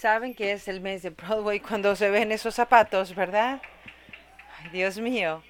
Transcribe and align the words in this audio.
Saben 0.00 0.34
que 0.34 0.52
es 0.52 0.66
el 0.66 0.80
mes 0.80 1.02
de 1.02 1.10
Broadway 1.10 1.60
cuando 1.60 1.94
se 1.94 2.08
ven 2.08 2.32
esos 2.32 2.54
zapatos, 2.54 3.14
¿verdad? 3.14 3.60
Dios 4.72 4.98
mío. 4.98 5.42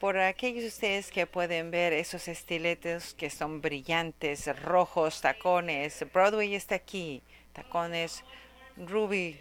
Por 0.00 0.16
aquellos 0.16 0.62
de 0.62 0.68
ustedes 0.68 1.10
que 1.10 1.26
pueden 1.26 1.70
ver 1.70 1.92
esos 1.92 2.26
estiletos 2.28 3.12
que 3.12 3.28
son 3.28 3.60
brillantes, 3.60 4.48
rojos, 4.62 5.20
tacones, 5.20 6.02
Broadway 6.14 6.54
está 6.54 6.76
aquí, 6.76 7.22
tacones, 7.52 8.24
ruby, 8.78 9.38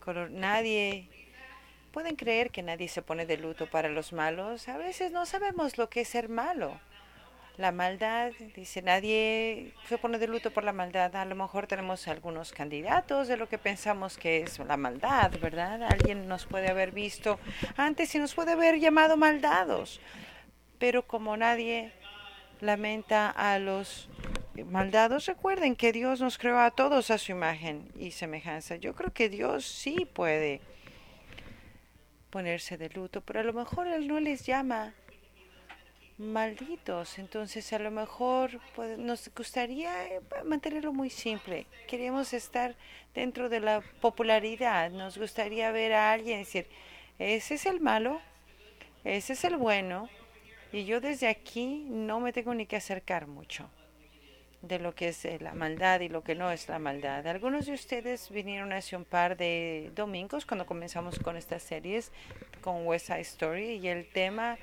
color, 0.00 0.30
nadie 0.30 1.08
¿Pueden 1.92 2.16
creer 2.16 2.50
que 2.50 2.62
nadie 2.62 2.88
se 2.88 3.00
pone 3.00 3.24
de 3.24 3.38
luto 3.38 3.70
para 3.70 3.88
los 3.88 4.12
malos? 4.12 4.68
A 4.68 4.76
veces 4.76 5.12
no 5.12 5.24
sabemos 5.24 5.78
lo 5.78 5.88
que 5.88 6.02
es 6.02 6.08
ser 6.08 6.28
malo. 6.28 6.78
La 7.58 7.70
maldad, 7.70 8.32
dice, 8.56 8.80
nadie 8.80 9.74
se 9.86 9.98
pone 9.98 10.18
de 10.18 10.26
luto 10.26 10.50
por 10.50 10.64
la 10.64 10.72
maldad. 10.72 11.14
A 11.14 11.26
lo 11.26 11.34
mejor 11.34 11.66
tenemos 11.66 12.08
algunos 12.08 12.50
candidatos 12.50 13.28
de 13.28 13.36
lo 13.36 13.46
que 13.46 13.58
pensamos 13.58 14.16
que 14.16 14.40
es 14.40 14.58
la 14.58 14.78
maldad, 14.78 15.32
¿verdad? 15.38 15.82
Alguien 15.82 16.28
nos 16.28 16.46
puede 16.46 16.70
haber 16.70 16.92
visto 16.92 17.38
antes 17.76 18.14
y 18.14 18.18
nos 18.18 18.34
puede 18.34 18.52
haber 18.52 18.80
llamado 18.80 19.18
maldados. 19.18 20.00
Pero 20.78 21.06
como 21.06 21.36
nadie 21.36 21.92
lamenta 22.60 23.28
a 23.28 23.58
los 23.58 24.08
maldados, 24.64 25.26
recuerden 25.26 25.76
que 25.76 25.92
Dios 25.92 26.22
nos 26.22 26.38
creó 26.38 26.58
a 26.58 26.70
todos 26.70 27.10
a 27.10 27.18
su 27.18 27.32
imagen 27.32 27.92
y 27.98 28.12
semejanza. 28.12 28.76
Yo 28.76 28.94
creo 28.94 29.12
que 29.12 29.28
Dios 29.28 29.66
sí 29.66 30.08
puede 30.10 30.62
ponerse 32.30 32.78
de 32.78 32.88
luto, 32.88 33.20
pero 33.20 33.40
a 33.40 33.44
lo 33.44 33.52
mejor 33.52 33.88
Él 33.88 34.08
no 34.08 34.20
les 34.20 34.46
llama 34.46 34.94
malditos. 36.22 37.18
Entonces 37.18 37.72
a 37.72 37.78
lo 37.78 37.90
mejor 37.90 38.60
pues, 38.74 38.98
nos 38.98 39.30
gustaría 39.34 40.06
eh, 40.06 40.20
mantenerlo 40.44 40.92
muy 40.92 41.10
simple. 41.10 41.66
Queremos 41.88 42.32
estar 42.32 42.74
dentro 43.14 43.48
de 43.48 43.60
la 43.60 43.82
popularidad. 44.00 44.90
Nos 44.90 45.18
gustaría 45.18 45.70
ver 45.72 45.92
a 45.92 46.12
alguien 46.12 46.40
decir, 46.40 46.66
ese 47.18 47.54
es 47.54 47.66
el 47.66 47.80
malo, 47.80 48.20
ese 49.04 49.34
es 49.34 49.44
el 49.44 49.56
bueno, 49.56 50.08
y 50.72 50.84
yo 50.84 51.00
desde 51.00 51.28
aquí 51.28 51.84
no 51.88 52.20
me 52.20 52.32
tengo 52.32 52.54
ni 52.54 52.66
que 52.66 52.76
acercar 52.76 53.26
mucho 53.26 53.68
de 54.62 54.78
lo 54.78 54.94
que 54.94 55.08
es 55.08 55.24
eh, 55.24 55.38
la 55.40 55.54
maldad 55.54 56.00
y 56.00 56.08
lo 56.08 56.22
que 56.22 56.34
no 56.34 56.50
es 56.50 56.68
la 56.68 56.78
maldad. 56.78 57.26
Algunos 57.26 57.66
de 57.66 57.72
ustedes 57.72 58.30
vinieron 58.30 58.72
hace 58.72 58.96
un 58.96 59.04
par 59.04 59.36
de 59.36 59.90
domingos 59.94 60.46
cuando 60.46 60.66
comenzamos 60.66 61.18
con 61.18 61.36
estas 61.36 61.62
series 61.62 62.12
con 62.60 62.86
West 62.86 63.08
Side 63.08 63.20
Story 63.20 63.80
y 63.82 63.88
el 63.88 64.08
tema 64.08 64.56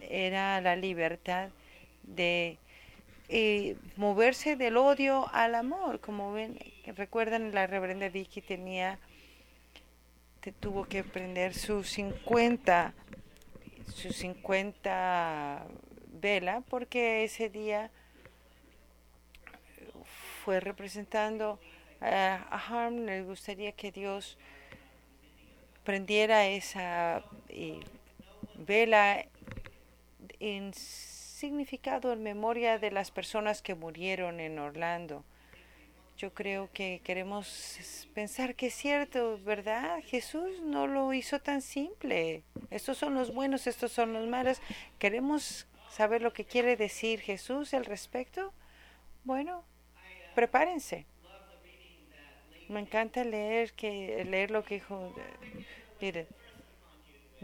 era 0.00 0.60
la 0.60 0.76
libertad 0.76 1.50
de 2.02 2.58
eh, 3.28 3.76
moverse 3.96 4.56
del 4.56 4.76
odio 4.76 5.28
al 5.32 5.54
amor. 5.54 6.00
Como 6.00 6.32
ven, 6.32 6.58
recuerdan 6.96 7.52
la 7.52 7.66
reverenda 7.66 8.08
Vicky 8.08 8.40
tenía 8.40 8.98
tuvo 10.60 10.84
que 10.84 11.02
prender 11.02 11.54
sus 11.54 11.88
50 11.88 12.92
sus 13.94 14.16
50 14.16 15.66
vela 16.20 16.62
porque 16.68 17.24
ese 17.24 17.48
día 17.48 17.90
fue 20.44 20.60
representando 20.60 21.58
a 22.00 22.60
Harm, 22.68 23.06
le 23.06 23.22
gustaría 23.22 23.72
que 23.72 23.90
Dios 23.90 24.36
prendiera 25.84 26.46
esa 26.46 27.24
eh, 27.48 27.80
vela 28.56 29.24
en 30.40 30.72
significado, 30.74 32.12
en 32.12 32.22
memoria 32.22 32.78
de 32.78 32.90
las 32.90 33.10
personas 33.10 33.62
que 33.62 33.74
murieron 33.74 34.40
en 34.40 34.58
Orlando. 34.58 35.24
Yo 36.16 36.32
creo 36.32 36.70
que 36.72 37.00
queremos 37.02 38.06
pensar 38.14 38.54
que 38.54 38.68
es 38.68 38.74
cierto, 38.74 39.38
¿verdad? 39.44 40.00
Jesús 40.04 40.60
no 40.62 40.86
lo 40.86 41.12
hizo 41.12 41.40
tan 41.40 41.60
simple. 41.60 42.44
Estos 42.70 42.98
son 42.98 43.14
los 43.14 43.34
buenos, 43.34 43.66
estos 43.66 43.90
son 43.90 44.12
los 44.12 44.28
malos. 44.28 44.60
Queremos 45.00 45.66
saber 45.90 46.22
lo 46.22 46.32
que 46.32 46.44
quiere 46.44 46.76
decir 46.76 47.20
Jesús 47.20 47.74
al 47.74 47.84
respecto. 47.84 48.52
Bueno, 49.24 49.64
prepárense. 50.36 51.06
Me 52.68 52.80
encanta 52.80 53.24
leer 53.24 53.72
que 53.72 54.24
leer 54.24 54.50
lo 54.50 54.64
que 54.64 54.76
dijo. 54.76 55.14
Miren, 56.00 56.28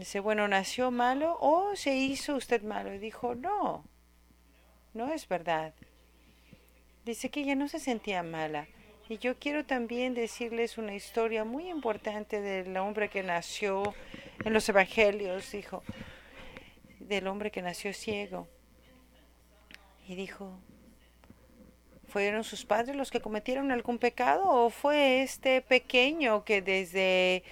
dice, 0.01 0.19
bueno, 0.19 0.47
nació 0.47 0.91
malo 0.91 1.37
o 1.39 1.75
se 1.75 1.95
hizo 1.95 2.35
usted 2.35 2.63
malo. 2.63 2.93
Y 2.93 2.97
dijo, 2.97 3.35
no, 3.35 3.85
no 4.93 5.13
es 5.13 5.27
verdad. 5.27 5.73
Dice 7.05 7.29
que 7.29 7.41
ella 7.41 7.55
no 7.55 7.67
se 7.67 7.79
sentía 7.79 8.23
mala. 8.23 8.67
Y 9.09 9.17
yo 9.17 9.37
quiero 9.37 9.65
también 9.65 10.13
decirles 10.13 10.77
una 10.77 10.95
historia 10.95 11.43
muy 11.43 11.69
importante 11.69 12.41
del 12.41 12.75
hombre 12.77 13.09
que 13.09 13.23
nació 13.23 13.93
en 14.43 14.53
los 14.53 14.67
evangelios, 14.69 15.51
dijo, 15.51 15.83
del 16.99 17.27
hombre 17.27 17.51
que 17.51 17.61
nació 17.61 17.93
ciego. 17.93 18.47
Y 20.07 20.15
dijo, 20.15 20.59
¿Fueron 22.07 22.43
sus 22.43 22.65
padres 22.65 22.95
los 22.97 23.09
que 23.09 23.21
cometieron 23.21 23.71
algún 23.71 23.97
pecado 23.97 24.43
o 24.45 24.69
fue 24.69 25.21
este 25.21 25.61
pequeño 25.61 26.43
que 26.43 26.61
desde 26.61 27.43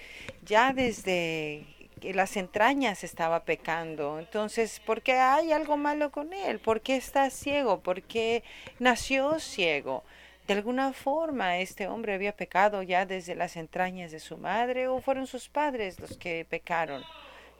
ya 0.44 0.74
desde 0.74 1.64
las 2.02 2.36
entrañas 2.36 3.04
estaba 3.04 3.44
pecando? 3.44 4.18
Entonces, 4.18 4.80
¿por 4.80 5.02
qué 5.02 5.12
hay 5.12 5.52
algo 5.52 5.76
malo 5.76 6.10
con 6.10 6.32
él? 6.32 6.58
¿Por 6.58 6.80
qué 6.80 6.96
está 6.96 7.30
ciego? 7.30 7.80
¿Por 7.80 8.02
qué 8.02 8.42
nació 8.78 9.38
ciego? 9.38 10.04
De 10.46 10.54
alguna 10.54 10.92
forma 10.92 11.58
este 11.58 11.86
hombre 11.86 12.14
había 12.14 12.36
pecado 12.36 12.82
ya 12.82 13.06
desde 13.06 13.34
las 13.34 13.56
entrañas 13.56 14.10
de 14.10 14.20
su 14.20 14.36
madre 14.36 14.88
o 14.88 15.00
fueron 15.00 15.26
sus 15.26 15.48
padres 15.48 16.00
los 16.00 16.16
que 16.16 16.44
pecaron. 16.44 17.04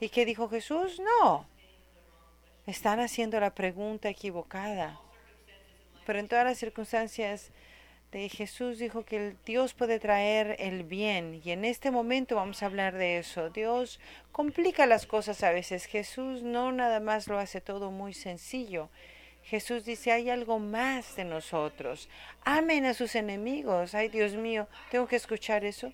¿Y 0.00 0.08
qué 0.08 0.24
dijo 0.24 0.48
Jesús? 0.48 1.00
No. 1.20 1.46
Están 2.66 3.00
haciendo 3.00 3.38
la 3.38 3.54
pregunta 3.54 4.08
equivocada 4.08 4.98
pero 6.10 6.18
en 6.18 6.26
todas 6.26 6.44
las 6.44 6.58
circunstancias 6.58 7.52
de 8.12 8.28
Jesús 8.28 8.78
dijo 8.78 9.04
que 9.04 9.36
Dios 9.46 9.72
puede 9.74 10.00
traer 10.00 10.56
el 10.58 10.82
bien 10.82 11.40
y 11.44 11.52
en 11.52 11.64
este 11.64 11.90
momento 11.90 12.34
vamos 12.34 12.62
a 12.62 12.66
hablar 12.66 12.94
de 12.94 13.18
eso. 13.18 13.50
Dios 13.50 14.00
complica 14.32 14.86
las 14.86 15.06
cosas 15.06 15.42
a 15.44 15.52
veces. 15.52 15.84
Jesús 15.84 16.42
no 16.42 16.72
nada 16.72 16.98
más 16.98 17.28
lo 17.28 17.38
hace 17.38 17.60
todo 17.60 17.90
muy 17.90 18.12
sencillo. 18.12 18.88
Jesús 19.44 19.84
dice, 19.84 20.12
hay 20.12 20.28
algo 20.28 20.58
más 20.58 21.16
de 21.16 21.24
nosotros. 21.24 22.08
Amen 22.44 22.84
a 22.84 22.94
sus 22.94 23.14
enemigos. 23.14 23.94
Ay, 23.94 24.08
Dios 24.08 24.34
mío, 24.34 24.66
tengo 24.90 25.06
que 25.06 25.16
escuchar 25.16 25.64
eso. 25.64 25.92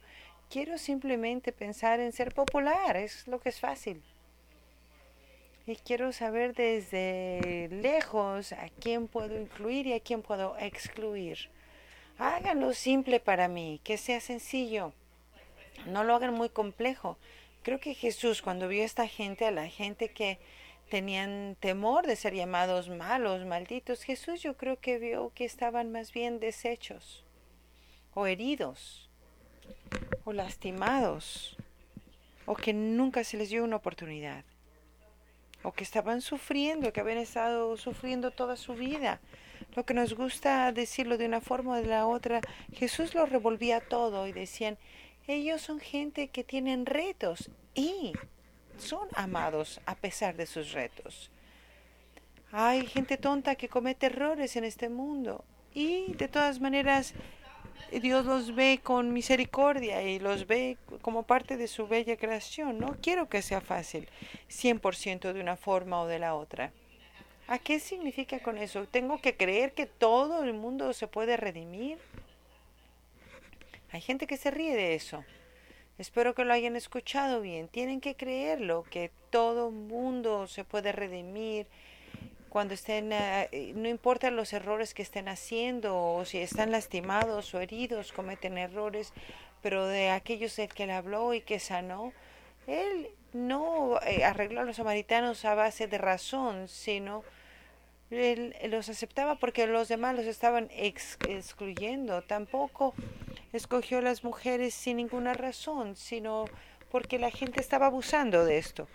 Quiero 0.50 0.78
simplemente 0.78 1.52
pensar 1.52 2.00
en 2.00 2.12
ser 2.12 2.32
popular, 2.34 2.96
es 2.96 3.26
lo 3.26 3.40
que 3.40 3.50
es 3.50 3.60
fácil. 3.60 4.02
Y 5.66 5.76
quiero 5.76 6.12
saber 6.12 6.54
desde 6.54 7.68
lejos 7.70 8.52
a 8.52 8.68
quién 8.80 9.08
puedo 9.08 9.38
incluir 9.38 9.86
y 9.86 9.94
a 9.94 10.00
quién 10.00 10.22
puedo 10.22 10.56
excluir. 10.58 11.50
Háganlo 12.18 12.72
simple 12.72 13.20
para 13.20 13.48
mí, 13.48 13.80
que 13.84 13.98
sea 13.98 14.20
sencillo. 14.20 14.92
No 15.86 16.02
lo 16.02 16.14
hagan 16.14 16.34
muy 16.34 16.48
complejo. 16.48 17.18
Creo 17.62 17.78
que 17.78 17.94
Jesús 17.94 18.42
cuando 18.42 18.68
vio 18.68 18.82
a 18.82 18.86
esta 18.86 19.06
gente, 19.06 19.44
a 19.44 19.50
la 19.50 19.68
gente 19.68 20.08
que 20.08 20.38
tenían 20.88 21.56
temor 21.60 22.06
de 22.06 22.16
ser 22.16 22.34
llamados 22.34 22.88
malos, 22.88 23.44
malditos, 23.44 24.02
Jesús 24.02 24.40
yo 24.40 24.56
creo 24.56 24.78
que 24.78 24.98
vio 24.98 25.32
que 25.34 25.44
estaban 25.44 25.90
más 25.90 26.12
bien 26.12 26.38
deshechos 26.38 27.24
o 28.14 28.26
heridos 28.26 29.10
o 30.24 30.32
lastimados 30.32 31.56
o 32.46 32.54
que 32.54 32.72
nunca 32.72 33.24
se 33.24 33.36
les 33.36 33.50
dio 33.50 33.64
una 33.64 33.76
oportunidad 33.76 34.44
o 35.62 35.72
que 35.72 35.82
estaban 35.82 36.20
sufriendo, 36.20 36.92
que 36.92 37.00
habían 37.00 37.18
estado 37.18 37.76
sufriendo 37.76 38.30
toda 38.30 38.56
su 38.56 38.74
vida. 38.74 39.20
Lo 39.76 39.84
que 39.84 39.92
nos 39.92 40.14
gusta 40.14 40.72
decirlo 40.72 41.18
de 41.18 41.26
una 41.26 41.42
forma 41.42 41.72
o 41.72 41.74
de 41.74 41.84
la 41.84 42.06
otra, 42.06 42.40
Jesús 42.72 43.14
lo 43.14 43.26
revolvía 43.26 43.80
todo 43.80 44.26
y 44.26 44.32
decían, 44.32 44.78
ellos 45.28 45.60
son 45.60 45.80
gente 45.80 46.28
que 46.28 46.44
tienen 46.44 46.86
retos 46.86 47.50
y 47.74 48.14
son 48.78 49.06
amados 49.12 49.82
a 49.84 49.94
pesar 49.94 50.34
de 50.36 50.46
sus 50.46 50.72
retos. 50.72 51.30
Hay 52.52 52.86
gente 52.86 53.18
tonta 53.18 53.56
que 53.56 53.68
comete 53.68 54.06
errores 54.06 54.56
en 54.56 54.64
este 54.64 54.88
mundo 54.88 55.44
y 55.74 56.14
de 56.14 56.28
todas 56.28 56.58
maneras 56.58 57.12
Dios 57.92 58.24
los 58.24 58.54
ve 58.54 58.80
con 58.82 59.12
misericordia 59.12 60.02
y 60.02 60.18
los 60.18 60.46
ve 60.46 60.78
como 61.02 61.24
parte 61.24 61.58
de 61.58 61.68
su 61.68 61.86
bella 61.86 62.16
creación. 62.16 62.78
No 62.78 62.96
quiero 63.02 63.28
que 63.28 63.42
sea 63.42 63.60
fácil, 63.60 64.08
100% 64.48 65.34
de 65.34 65.40
una 65.40 65.56
forma 65.56 66.00
o 66.00 66.06
de 66.06 66.18
la 66.18 66.34
otra. 66.34 66.72
¿A 67.48 67.58
qué 67.58 67.78
significa 67.78 68.40
con 68.40 68.58
eso? 68.58 68.86
¿Tengo 68.86 69.20
que 69.20 69.36
creer 69.36 69.72
que 69.72 69.86
todo 69.86 70.42
el 70.42 70.52
mundo 70.52 70.92
se 70.92 71.06
puede 71.06 71.36
redimir? 71.36 71.98
Hay 73.92 74.00
gente 74.00 74.26
que 74.26 74.36
se 74.36 74.50
ríe 74.50 74.74
de 74.74 74.94
eso. 74.94 75.24
Espero 75.96 76.34
que 76.34 76.44
lo 76.44 76.52
hayan 76.52 76.74
escuchado 76.74 77.40
bien. 77.40 77.68
Tienen 77.68 78.00
que 78.00 78.16
creerlo, 78.16 78.84
que 78.90 79.12
todo 79.30 79.70
mundo 79.70 80.48
se 80.48 80.64
puede 80.64 80.90
redimir 80.90 81.68
cuando 82.48 82.74
estén, 82.74 83.12
eh, 83.12 83.72
no 83.74 83.88
importa 83.88 84.30
los 84.30 84.52
errores 84.52 84.94
que 84.94 85.02
estén 85.02 85.28
haciendo 85.28 85.96
o 86.02 86.24
si 86.24 86.38
están 86.38 86.72
lastimados 86.72 87.54
o 87.54 87.60
heridos, 87.60 88.12
cometen 88.12 88.58
errores, 88.58 89.12
pero 89.62 89.86
de 89.86 90.10
aquellos 90.10 90.58
el 90.58 90.72
que 90.72 90.86
le 90.86 90.94
habló 90.94 91.34
y 91.34 91.42
que 91.42 91.60
sanó, 91.60 92.12
él 92.66 93.10
no 93.32 94.00
eh, 94.02 94.24
arregló 94.24 94.62
a 94.62 94.64
los 94.64 94.76
samaritanos 94.76 95.44
a 95.44 95.54
base 95.54 95.86
de 95.86 95.98
razón, 95.98 96.68
sino 96.68 97.24
él 98.10 98.54
los 98.68 98.88
aceptaba 98.88 99.36
porque 99.36 99.66
los 99.66 99.88
demás 99.88 100.14
los 100.14 100.26
estaban 100.26 100.68
excluyendo. 100.70 102.22
Tampoco 102.22 102.94
escogió 103.52 104.00
las 104.00 104.24
mujeres 104.24 104.74
sin 104.74 104.98
ninguna 104.98 105.34
razón, 105.34 105.96
sino 105.96 106.44
porque 106.90 107.18
la 107.18 107.30
gente 107.30 107.60
estaba 107.60 107.86
abusando 107.86 108.44
de 108.44 108.58
esto. 108.58 108.88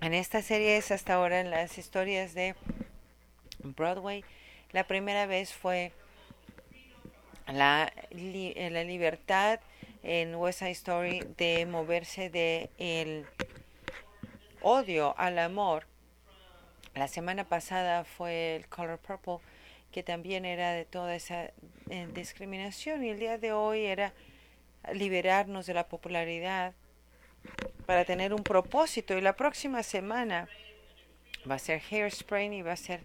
En 0.00 0.14
esta 0.14 0.42
serie 0.42 0.76
es 0.76 0.90
hasta 0.90 1.14
ahora 1.14 1.40
en 1.40 1.50
las 1.50 1.76
historias 1.78 2.34
de 2.34 2.54
Broadway. 3.62 4.24
La 4.72 4.84
primera 4.84 5.26
vez 5.26 5.52
fue 5.52 5.92
la, 7.46 7.92
la 8.10 8.84
libertad 8.84 9.60
en 10.02 10.34
West 10.36 10.60
Side 10.60 10.70
Story 10.70 11.22
de 11.36 11.66
moverse 11.66 12.30
de 12.30 12.70
el 12.78 13.26
odio 14.62 15.14
al 15.18 15.38
amor. 15.38 15.89
La 16.94 17.08
semana 17.08 17.44
pasada 17.44 18.04
fue 18.04 18.56
el 18.56 18.68
Color 18.68 18.98
Purple, 18.98 19.38
que 19.92 20.02
también 20.02 20.44
era 20.44 20.72
de 20.72 20.84
toda 20.84 21.14
esa 21.14 21.50
eh, 21.88 22.08
discriminación, 22.12 23.04
y 23.04 23.10
el 23.10 23.18
día 23.18 23.38
de 23.38 23.52
hoy 23.52 23.84
era 23.84 24.12
liberarnos 24.92 25.66
de 25.66 25.74
la 25.74 25.88
popularidad 25.88 26.74
para 27.86 28.04
tener 28.04 28.34
un 28.34 28.42
propósito. 28.42 29.16
Y 29.16 29.20
la 29.20 29.36
próxima 29.36 29.82
semana 29.82 30.48
va 31.48 31.56
a 31.56 31.58
ser 31.58 31.80
Hairspray 31.90 32.52
y 32.54 32.62
va 32.62 32.72
a 32.72 32.76
ser 32.76 33.00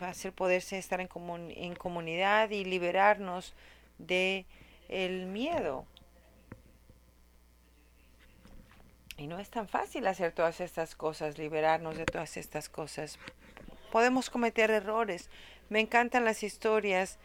va 0.00 0.08
a 0.08 0.14
ser 0.14 0.32
poderse 0.32 0.78
estar 0.78 1.00
en, 1.00 1.08
en 1.56 1.74
comunidad 1.74 2.50
y 2.50 2.64
liberarnos 2.64 3.54
de 3.98 4.46
el 4.88 5.26
miedo. 5.26 5.86
Y 9.16 9.26
no 9.26 9.38
es 9.38 9.48
tan 9.48 9.68
fácil 9.68 10.06
hacer 10.06 10.32
todas 10.32 10.60
estas 10.60 10.96
cosas, 10.96 11.38
liberarnos 11.38 11.96
de 11.96 12.04
todas 12.04 12.36
estas 12.36 12.68
cosas. 12.68 13.18
Podemos 13.92 14.28
cometer 14.28 14.70
errores. 14.70 15.30
Me 15.68 15.80
encantan 15.80 16.24
las 16.24 16.42
historias 16.42 17.18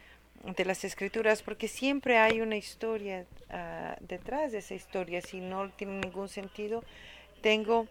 de 0.44 0.65
las 0.65 0.83
escrituras 0.83 1.41
porque 1.41 1.68
siempre 1.68 2.18
hay 2.18 2.41
una 2.41 2.56
historia 2.56 3.25
uh, 3.50 3.95
detrás 4.06 4.51
de 4.51 4.59
esa 4.59 4.75
historia. 4.75 5.21
Si 5.21 5.41
no 5.41 5.69
tiene 5.71 6.00
ningún 6.00 6.30
sentido, 6.30 6.83
tengo 7.41 7.88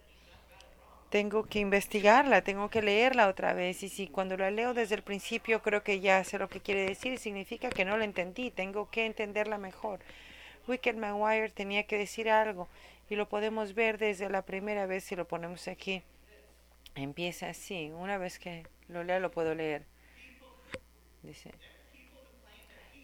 tengo 1.11 1.45
que 1.45 1.59
investigarla, 1.59 2.43
tengo 2.43 2.69
que 2.69 2.83
leerla 2.83 3.29
otra 3.29 3.55
vez. 3.55 3.83
Y 3.83 3.89
si 3.89 4.09
cuando 4.09 4.37
la 4.37 4.51
leo 4.51 4.75
desde 4.75 4.95
el 4.95 5.03
principio 5.03 5.63
creo 5.63 5.83
que 5.83 6.01
ya 6.01 6.23
sé 6.23 6.39
lo 6.39 6.49
que 6.49 6.61
quiere 6.61 6.85
decir, 6.85 7.19
significa 7.19 7.71
que 7.71 7.85
no 7.85 7.97
la 7.97 8.05
entendí, 8.05 8.51
tengo 8.51 8.91
que 8.91 9.07
entenderla 9.07 9.59
mejor. 9.59 10.01
Wicked 10.67 10.97
Maguire 10.97 11.49
tenía 11.49 11.85
que 11.85 11.97
decir 11.97 12.29
algo 12.29 12.69
y 13.09 13.17
lo 13.17 13.29
podemos 13.29 13.75
ver 13.75 13.99
desde 13.99 14.29
la 14.29 14.43
primera 14.43 14.87
vez 14.87 15.05
si 15.05 15.17
lo 15.17 15.27
ponemos 15.27 15.69
aquí. 15.69 16.03
Empieza 16.95 17.49
así, 17.49 17.91
una 17.95 18.19
vez 18.19 18.39
que 18.39 18.67
lo 18.89 19.05
lea 19.05 19.21
lo 19.21 19.31
puedo 19.31 19.55
leer. 19.55 19.87
Dice, 21.23 21.53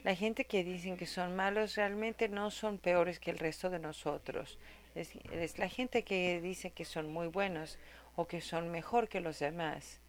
la 0.02 0.14
gente 0.14 0.44
que 0.44 0.64
dicen 0.64 0.96
que 0.96 1.06
son 1.06 1.34
malos 1.34 1.76
realmente 1.76 2.28
no 2.28 2.50
son 2.50 2.78
peores 2.78 3.18
que 3.18 3.30
el 3.30 3.38
resto 3.38 3.70
de 3.70 3.78
nosotros. 3.78 4.58
Es, 4.94 5.58
la 5.58 5.68
gente 5.68 6.04
que 6.04 6.40
dice 6.40 6.70
que 6.70 6.84
son 6.84 7.12
muy 7.12 7.26
buenos 7.26 7.78
o 8.14 8.26
que 8.26 8.40
son 8.40 8.70
mejor 8.70 9.08
que 9.08 9.20
los 9.20 9.38
demás. 9.38 10.00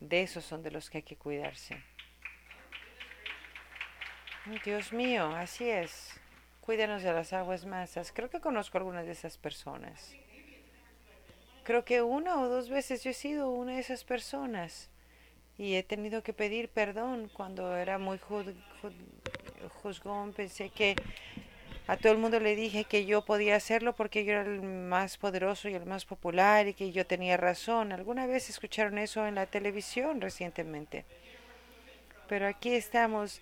De 0.00 0.22
esos 0.22 0.44
son 0.44 0.62
de 0.62 0.70
los 0.70 0.90
que 0.90 0.98
hay 0.98 1.02
que 1.02 1.16
cuidarse. 1.16 1.82
Dios 4.64 4.92
mío, 4.92 5.26
así 5.34 5.68
es. 5.68 6.20
Cuídanos 6.66 7.04
de 7.04 7.12
las 7.12 7.32
aguas 7.32 7.64
masas. 7.64 8.10
Creo 8.12 8.28
que 8.28 8.40
conozco 8.40 8.76
algunas 8.76 9.06
de 9.06 9.12
esas 9.12 9.38
personas. 9.38 10.12
Creo 11.62 11.84
que 11.84 12.02
una 12.02 12.40
o 12.40 12.48
dos 12.48 12.68
veces 12.68 13.04
yo 13.04 13.10
he 13.10 13.14
sido 13.14 13.50
una 13.50 13.74
de 13.74 13.78
esas 13.78 14.02
personas 14.02 14.90
y 15.58 15.76
he 15.76 15.84
tenido 15.84 16.24
que 16.24 16.32
pedir 16.32 16.68
perdón 16.68 17.30
cuando 17.32 17.76
era 17.76 17.98
muy 17.98 18.18
juzgón. 19.80 20.32
Pensé 20.32 20.70
que 20.70 20.96
a 21.86 21.96
todo 21.96 22.12
el 22.12 22.18
mundo 22.18 22.40
le 22.40 22.56
dije 22.56 22.82
que 22.82 23.06
yo 23.06 23.24
podía 23.24 23.54
hacerlo 23.54 23.94
porque 23.94 24.24
yo 24.24 24.32
era 24.32 24.42
el 24.42 24.60
más 24.60 25.18
poderoso 25.18 25.68
y 25.68 25.74
el 25.74 25.86
más 25.86 26.04
popular 26.04 26.66
y 26.66 26.74
que 26.74 26.90
yo 26.90 27.06
tenía 27.06 27.36
razón. 27.36 27.92
¿Alguna 27.92 28.26
vez 28.26 28.50
escucharon 28.50 28.98
eso 28.98 29.24
en 29.24 29.36
la 29.36 29.46
televisión 29.46 30.20
recientemente? 30.20 31.04
Pero 32.28 32.48
aquí 32.48 32.74
estamos 32.74 33.40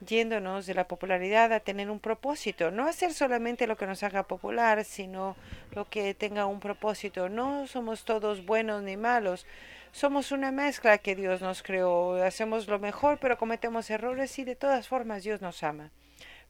yéndonos 0.00 0.66
de 0.66 0.74
la 0.74 0.86
popularidad 0.86 1.52
a 1.52 1.60
tener 1.60 1.90
un 1.90 2.00
propósito, 2.00 2.70
no 2.70 2.86
hacer 2.86 3.14
solamente 3.14 3.66
lo 3.66 3.76
que 3.76 3.86
nos 3.86 4.02
haga 4.02 4.24
popular, 4.24 4.84
sino 4.84 5.36
lo 5.72 5.88
que 5.88 6.14
tenga 6.14 6.46
un 6.46 6.60
propósito. 6.60 7.28
No 7.28 7.66
somos 7.66 8.04
todos 8.04 8.44
buenos 8.44 8.82
ni 8.82 8.96
malos, 8.96 9.46
somos 9.92 10.32
una 10.32 10.50
mezcla 10.50 10.98
que 10.98 11.14
Dios 11.14 11.40
nos 11.40 11.62
creó, 11.62 12.22
hacemos 12.22 12.66
lo 12.66 12.78
mejor, 12.78 13.18
pero 13.18 13.38
cometemos 13.38 13.90
errores 13.90 14.38
y 14.38 14.44
de 14.44 14.56
todas 14.56 14.88
formas 14.88 15.22
Dios 15.22 15.40
nos 15.40 15.62
ama. 15.62 15.90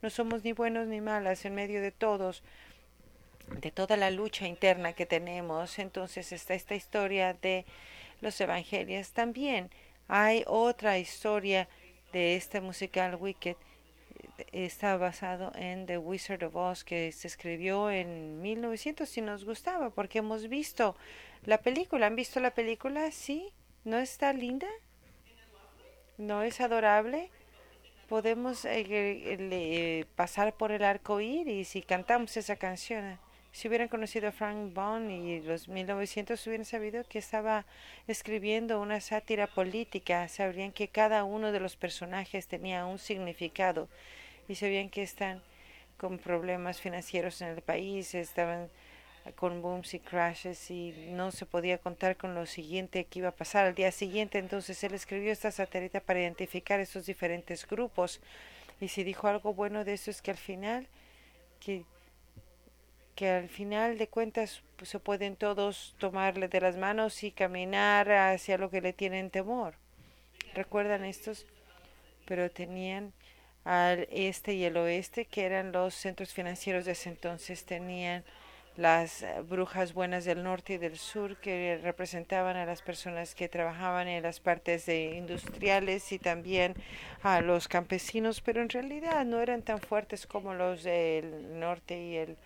No 0.03 0.11
somos 0.11 0.45
ni 0.45 0.53
buenos 0.53 0.87
ni 0.87 1.01
malas 1.01 1.45
en 1.45 1.55
medio 1.55 1.81
de 1.81 1.91
todos, 1.91 2.43
de 3.49 3.71
toda 3.71 3.97
la 3.97 4.11
lucha 4.11 4.47
interna 4.47 4.93
que 4.93 5.07
tenemos. 5.07 5.79
Entonces 5.79 6.33
está 6.33 6.55
esta 6.55 6.75
historia 6.75 7.35
de 7.35 7.65
los 8.21 8.41
evangelios. 8.41 9.13
También 9.13 9.71
hay 10.09 10.45
otra 10.47 10.99
historia 10.99 11.69
de 12.15 12.37
este 12.37 12.63
musical 12.63 13.17
Wicked. 13.17 13.57
Está 14.53 14.97
basado 14.97 15.53
en 15.55 15.85
The 15.85 15.99
Wizard 15.99 16.45
of 16.45 16.57
Oz 16.57 16.85
que 16.85 17.13
se 17.13 17.29
escribió 17.29 17.91
en 17.91 18.41
1900 18.41 19.19
y 19.19 19.21
nos 19.21 19.45
gustaba 19.45 19.91
porque 19.91 20.21
hemos 20.21 20.49
visto 20.49 20.97
la 21.45 21.59
película. 21.59 22.07
¿Han 22.07 22.17
visto 22.17 22.41
la 22.41 22.53
película? 22.53 23.11
Sí. 23.11 23.53
¿No 23.85 23.99
está 23.99 24.33
linda? 24.33 24.69
¿No 26.17 26.43
es 26.43 26.61
adorable? 26.63 27.31
podemos 28.09 28.65
eh, 28.65 28.85
eh, 28.87 30.05
pasar 30.15 30.55
por 30.55 30.73
el 30.73 30.85
arco 30.85 31.21
iris 31.21 31.75
y 31.75 31.83
cantamos 31.83 32.37
esa 32.37 32.57
canción. 32.57 33.19
Si 33.55 33.69
hubieran 33.69 33.87
conocido 33.87 34.27
a 34.27 34.33
Frank 34.33 34.75
Bond 34.75 35.13
y 35.13 35.41
los 35.41 35.69
1900 35.69 36.45
hubieran 36.49 36.65
sabido 36.65 37.05
que 37.05 37.21
estaba 37.21 37.67
escribiendo 38.09 38.81
una 38.81 39.01
sátira 39.01 39.47
política, 39.47 40.27
sabrían 40.27 40.73
que 40.73 40.89
cada 40.89 41.23
uno 41.23 41.53
de 41.53 41.61
los 41.61 41.77
personajes 41.77 42.49
tenía 42.49 42.85
un 42.85 42.99
significado 42.99 43.89
y 44.49 44.57
sabían 44.57 44.91
que 44.91 45.05
están 45.05 45.41
con 45.99 46.19
problemas 46.19 46.81
financieros 46.81 47.41
en 47.43 47.51
el 47.51 47.63
país, 47.63 48.17
estaban 48.17 48.71
con 49.37 49.63
booms 49.63 49.95
y 49.95 50.01
crashes 50.01 50.69
y 50.73 50.93
no 51.11 51.31
se 51.31 51.47
podía 51.47 51.79
contar 51.79 52.17
con 52.17 52.35
lo 52.35 52.47
siguiente 52.47 53.05
que 53.05 53.21
iba 53.21 53.29
a 53.29 53.37
pasar 53.37 53.67
al 53.67 53.77
día 53.77 53.93
siguiente. 53.93 54.39
Entonces 54.39 54.83
él 54.83 54.95
escribió 54.95 55.31
esta 55.31 55.53
satirita 55.53 56.01
para 56.01 56.19
identificar 56.19 56.81
esos 56.81 57.07
diferentes 57.07 57.69
grupos. 57.69 58.21
Y 58.81 58.89
si 58.89 59.05
dijo 59.05 59.29
algo 59.29 59.55
bueno 59.55 59.85
de 59.85 59.93
eso 59.93 60.11
es 60.11 60.23
que 60.23 60.33
al 60.33 60.39
final, 60.39 60.89
que, 61.61 61.85
que 63.15 63.31
al 63.31 63.49
final 63.49 63.99
de 63.99 64.09
cuentas 64.09 64.63
pues, 64.77 64.91
se 64.91 64.99
pueden 64.99 65.37
todos 65.37 65.95
tomarle 65.99 66.49
de 66.49 66.61
las 66.61 66.77
manos 66.77 67.23
y 67.23 67.31
caminar 67.31 68.11
hacia 68.11 68.59
lo 68.59 68.71
que 68.71 68.81
le 68.81 68.93
tienen 68.93 69.31
temor. 69.31 69.75
¿Recuerdan 70.55 71.05
estos? 71.05 71.47
Pero 72.27 72.51
tenían 72.51 73.13
al 73.65 74.07
este 74.11 74.55
y 74.55 74.65
el 74.65 74.77
oeste, 74.77 75.25
que 75.25 75.45
eran 75.45 75.73
los 75.73 75.95
centros 75.95 76.33
financieros 76.33 76.85
de 76.85 76.93
ese 76.93 77.09
entonces, 77.09 77.65
tenían 77.65 78.25
las 78.77 79.25
brujas 79.49 79.95
buenas 79.95 80.25
del 80.25 80.43
norte 80.43 80.75
y 80.75 80.79
del 80.79 80.99
sur 80.99 81.37
que 81.37 81.79
representaban 81.83 82.57
a 82.57 82.67
las 82.67 82.83
personas 82.83 83.35
que 83.35 83.49
trabajaban 83.49 84.09
en 84.09 84.23
las 84.23 84.41
partes 84.41 84.85
de 84.87 85.15
industriales 85.17 86.11
y 86.11 86.19
también 86.19 86.75
a 87.23 87.41
los 87.41 87.69
campesinos, 87.69 88.41
pero 88.41 88.63
en 88.63 88.69
realidad 88.69 89.25
no 89.25 89.41
eran 89.41 89.63
tan 89.63 89.79
fuertes 89.79 90.27
como 90.27 90.55
los 90.55 90.83
del 90.83 91.61
norte 91.61 92.03
y 92.03 92.17
el, 92.17 92.37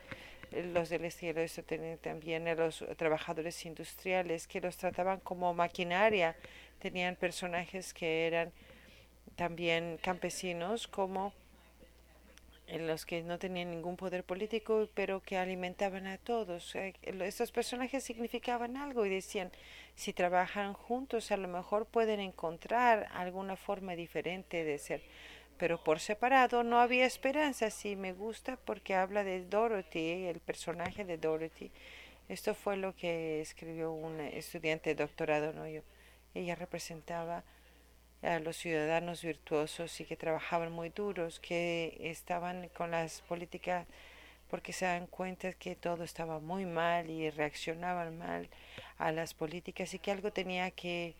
los 0.52 0.88
del 0.88 1.02
oeste 1.02 1.62
tenían 1.62 1.98
también 1.98 2.48
a 2.48 2.54
los 2.54 2.84
trabajadores 2.96 3.64
industriales 3.66 4.46
que 4.46 4.60
los 4.60 4.76
trataban 4.76 5.20
como 5.20 5.52
maquinaria, 5.54 6.36
tenían 6.78 7.16
personajes 7.16 7.92
que 7.92 8.26
eran 8.26 8.52
también 9.36 9.98
campesinos 10.02 10.88
como 10.88 11.32
en 12.68 12.86
los 12.86 13.06
que 13.06 13.22
no 13.22 13.38
tenían 13.38 13.70
ningún 13.70 13.96
poder 13.96 14.24
político, 14.24 14.88
pero 14.94 15.20
que 15.22 15.38
alimentaban 15.38 16.06
a 16.06 16.18
todos. 16.18 16.74
Eh, 16.74 16.94
estos 17.02 17.50
personajes 17.50 18.04
significaban 18.04 18.76
algo 18.76 19.06
y 19.06 19.08
decían, 19.08 19.50
si 19.94 20.12
trabajan 20.12 20.74
juntos, 20.74 21.32
a 21.32 21.38
lo 21.38 21.48
mejor 21.48 21.86
pueden 21.86 22.20
encontrar 22.20 23.08
alguna 23.12 23.56
forma 23.56 23.96
diferente 23.96 24.64
de 24.64 24.78
ser. 24.78 25.02
Pero 25.58 25.82
por 25.82 26.00
separado 26.00 26.62
no 26.62 26.80
había 26.80 27.06
esperanza. 27.06 27.70
Sí, 27.70 27.96
me 27.96 28.12
gusta 28.12 28.56
porque 28.64 28.94
habla 28.94 29.24
de 29.24 29.44
Dorothy, 29.44 30.26
el 30.26 30.40
personaje 30.40 31.04
de 31.04 31.18
Dorothy. 31.18 31.70
Esto 32.28 32.54
fue 32.54 32.76
lo 32.76 32.94
que 32.94 33.40
escribió 33.40 33.92
un 33.92 34.20
estudiante 34.20 34.90
de 34.90 35.02
doctorado, 35.02 35.52
¿no? 35.52 35.66
Yo, 35.66 35.82
ella 36.34 36.54
representaba 36.54 37.42
a 38.22 38.38
los 38.40 38.56
ciudadanos 38.56 39.22
virtuosos 39.22 40.00
y 40.00 40.04
que 40.04 40.16
trabajaban 40.16 40.72
muy 40.72 40.90
duros, 40.90 41.40
que 41.40 41.96
estaban 42.00 42.68
con 42.70 42.90
las 42.90 43.22
políticas 43.22 43.86
porque 44.50 44.72
se 44.72 44.86
dan 44.86 45.06
cuenta 45.06 45.52
que 45.52 45.76
todo 45.76 46.04
estaba 46.04 46.40
muy 46.40 46.64
mal 46.64 47.10
y 47.10 47.30
reaccionaban 47.30 48.18
mal 48.18 48.48
a 48.98 49.12
las 49.12 49.34
políticas 49.34 49.92
y 49.94 49.98
que 49.98 50.10
algo 50.10 50.32
tenía 50.32 50.70
que, 50.70 51.14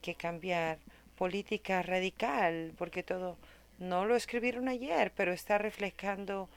que 0.00 0.14
cambiar. 0.14 0.78
Política 1.16 1.82
radical, 1.82 2.72
porque 2.76 3.02
todo 3.02 3.36
no 3.78 4.06
lo 4.06 4.16
escribieron 4.16 4.68
ayer, 4.68 5.12
pero 5.14 5.32
está 5.32 5.58
reflejando 5.58 6.48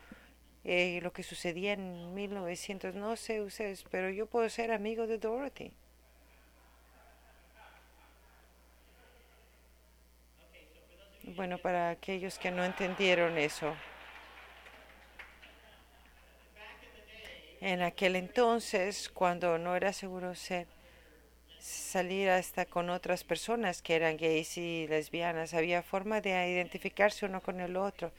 eh, 0.63 0.99
lo 1.01 1.13
que 1.13 1.23
sucedía 1.23 1.73
en 1.73 2.13
1900. 2.13 2.95
No 2.95 3.15
sé 3.15 3.41
ustedes, 3.41 3.83
pero 3.89 4.09
yo 4.09 4.25
puedo 4.25 4.49
ser 4.49 4.71
amigo 4.71 5.07
de 5.07 5.17
Dorothy. 5.17 5.73
Bueno, 11.35 11.57
para 11.57 11.89
aquellos 11.89 12.37
que 12.37 12.51
no 12.51 12.63
entendieron 12.63 13.37
eso. 13.37 13.75
En 17.61 17.81
aquel 17.81 18.15
entonces, 18.15 19.09
cuando 19.09 19.57
no 19.57 19.75
era 19.75 19.91
seguro 19.91 20.35
ser 20.35 20.67
salir 21.65 22.29
hasta 22.29 22.65
con 22.65 22.89
otras 22.89 23.23
personas 23.23 23.81
que 23.81 23.95
eran 23.95 24.17
gays 24.17 24.57
y 24.57 24.87
lesbianas, 24.87 25.53
había 25.53 25.81
forma 25.81 26.21
de 26.21 26.31
identificarse 26.49 27.25
uno 27.25 27.41
con 27.41 27.59
el 27.59 27.77
otro. 27.77 28.11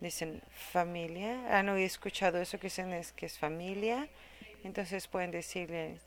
Dicen 0.00 0.42
familia, 0.72 1.58
han 1.58 1.68
oído 1.68 1.86
escuchado 1.86 2.40
eso 2.40 2.58
que 2.58 2.68
dicen 2.68 2.92
es 2.92 3.12
que 3.12 3.26
es 3.26 3.38
familia, 3.38 4.08
entonces 4.64 5.08
pueden 5.08 5.30
decirle, 5.30 5.98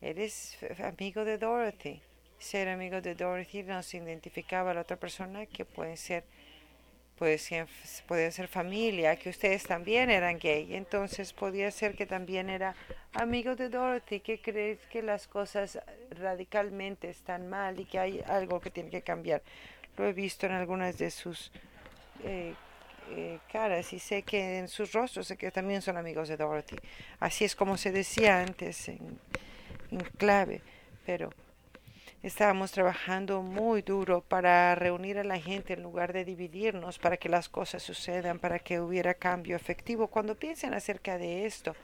eres 0.00 0.58
amigo 0.80 1.24
de 1.24 1.38
Dorothy 1.38 2.02
ser 2.42 2.68
amigo 2.68 3.00
de 3.00 3.14
Dorothy 3.14 3.62
nos 3.62 3.94
identificaba 3.94 4.72
a 4.72 4.74
la 4.74 4.80
otra 4.80 4.96
persona 4.96 5.46
que 5.46 5.64
puede 5.64 5.96
ser 5.96 6.24
puede 8.06 8.30
ser 8.32 8.48
familia, 8.48 9.16
que 9.16 9.30
ustedes 9.30 9.62
también 9.62 10.10
eran 10.10 10.38
gay, 10.38 10.74
entonces 10.74 11.32
podía 11.32 11.70
ser 11.70 11.94
que 11.94 12.06
también 12.06 12.50
era 12.50 12.74
amigo 13.14 13.54
de 13.54 13.68
Dorothy, 13.68 14.20
que 14.20 14.40
crees 14.40 14.78
que 14.90 15.02
las 15.02 15.28
cosas 15.28 15.78
radicalmente 16.10 17.08
están 17.08 17.48
mal 17.48 17.78
y 17.78 17.84
que 17.84 17.98
hay 17.98 18.20
algo 18.26 18.60
que 18.60 18.70
tiene 18.70 18.90
que 18.90 19.02
cambiar. 19.02 19.42
Lo 19.96 20.06
he 20.06 20.12
visto 20.12 20.46
en 20.46 20.52
algunas 20.52 20.98
de 20.98 21.10
sus 21.10 21.52
eh, 22.24 22.54
eh, 23.10 23.38
caras 23.52 23.92
y 23.92 23.98
sé 23.98 24.22
que 24.22 24.58
en 24.58 24.68
sus 24.68 24.92
rostros 24.92 25.28
sé 25.28 25.36
que 25.36 25.50
también 25.50 25.82
son 25.82 25.96
amigos 25.96 26.28
de 26.28 26.36
Dorothy. 26.36 26.76
Así 27.20 27.44
es 27.44 27.54
como 27.54 27.76
se 27.76 27.92
decía 27.92 28.40
antes 28.40 28.88
en 28.88 29.18
clave, 30.18 30.60
pero 31.06 31.30
Estábamos 32.22 32.70
trabajando 32.70 33.42
muy 33.42 33.82
duro 33.82 34.20
para 34.20 34.76
reunir 34.76 35.18
a 35.18 35.24
la 35.24 35.40
gente 35.40 35.72
en 35.72 35.82
lugar 35.82 36.12
de 36.12 36.24
dividirnos, 36.24 37.00
para 37.00 37.16
que 37.16 37.28
las 37.28 37.48
cosas 37.48 37.82
sucedan, 37.82 38.38
para 38.38 38.60
que 38.60 38.80
hubiera 38.80 39.14
cambio 39.14 39.56
efectivo. 39.56 40.06
Cuando 40.06 40.36
piensen 40.36 40.72
acerca 40.72 41.18
de 41.18 41.46
esto, 41.46 41.74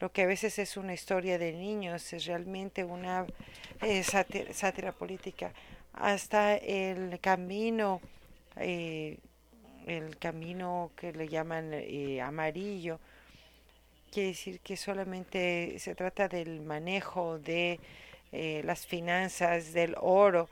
lo 0.00 0.10
que 0.10 0.22
a 0.22 0.26
veces 0.26 0.58
es 0.58 0.78
una 0.78 0.94
historia 0.94 1.36
de 1.36 1.52
niños 1.52 2.14
es 2.14 2.24
realmente 2.24 2.82
una 2.82 3.26
eh, 3.82 4.02
sátira, 4.02 4.92
política. 4.92 5.52
Hasta 5.92 6.56
el 6.56 7.20
camino, 7.20 8.00
eh, 8.56 9.18
el 9.86 10.16
camino 10.16 10.92
que 10.96 11.12
le 11.12 11.28
llaman 11.28 11.74
eh, 11.74 12.22
amarillo, 12.22 13.00
quiere 14.10 14.30
decir 14.30 14.60
que 14.60 14.78
solamente 14.78 15.78
se 15.78 15.94
trata 15.94 16.26
del 16.26 16.62
manejo 16.62 17.38
de 17.38 17.78
eh, 18.34 18.62
las 18.64 18.86
finanzas 18.86 19.72
del 19.72 19.94
oro 20.00 20.48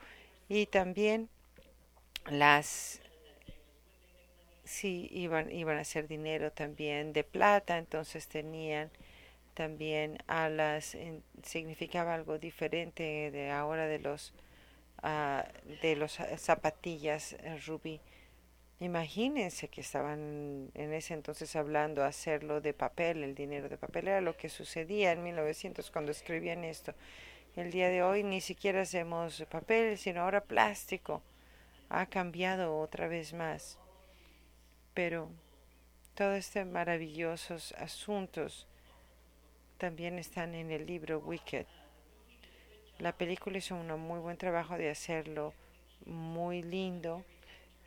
y 0.49 0.67
también 0.67 1.29
las 2.31 3.01
sí 4.65 5.09
iban 5.11 5.51
iban 5.51 5.77
a 5.77 5.81
hacer 5.81 6.09
dinero 6.09 6.53
también 6.53 7.13
de 7.13 7.25
plata 7.25 7.79
entonces 7.79 8.29
tenían 8.29 8.91
también 9.55 10.19
alas 10.27 10.97
significaba 11.43 12.15
algo 12.15 12.39
diferente 12.39 13.31
de 13.31 13.51
ahora 13.51 13.87
de 13.87 13.99
los 13.99 14.33
uh, 15.03 15.43
de 15.83 15.97
los 15.97 16.19
zapatillas 16.37 17.35
eh, 17.35 17.59
rubí. 17.67 18.01
Imagínense 18.81 19.69
que 19.69 19.81
estaban 19.81 20.71
en 20.75 20.93
ese 20.93 21.15
entonces 21.15 21.55
hablando 21.55 22.03
hacerlo 22.03 22.61
de 22.61 22.75
papel 22.75 23.23
el 23.23 23.35
dinero 23.35 23.69
de 23.69 23.79
papel. 23.79 24.09
Era 24.09 24.21
lo 24.21 24.37
que 24.37 24.49
sucedía 24.49 25.13
en 25.13 25.23
1900 25.23 25.91
cuando 25.91 26.11
escribían 26.11 26.65
esto 26.65 26.93
el 27.57 27.71
día 27.71 27.89
de 27.89 28.03
hoy 28.03 28.23
ni 28.23 28.41
siquiera 28.41 28.83
hacemos 28.83 29.45
papel, 29.51 29.99
sino 29.99 30.23
ahora 30.23 30.43
plástico. 30.43 31.23
Ha 31.91 32.07
cambiado 32.07 32.79
otra 32.79 33.09
vez 33.09 33.35
más. 33.35 33.79
Pero 34.95 35.29
todos 36.15 36.37
estos 36.37 36.67
maravillosos 36.67 37.73
asuntos 37.73 38.67
también 39.79 40.19
están 40.19 40.55
en 40.55 40.71
el 40.71 40.87
libro 40.87 41.19
Wicked. 41.19 41.67
La 42.99 43.13
película 43.13 43.59
hizo 43.59 43.75
un 43.75 43.89
muy 44.01 44.21
buen 44.21 44.37
trabajo 44.37 44.79
de 44.79 44.91
hacerlo 44.91 45.53
muy 46.07 46.63
lindo 46.63 47.25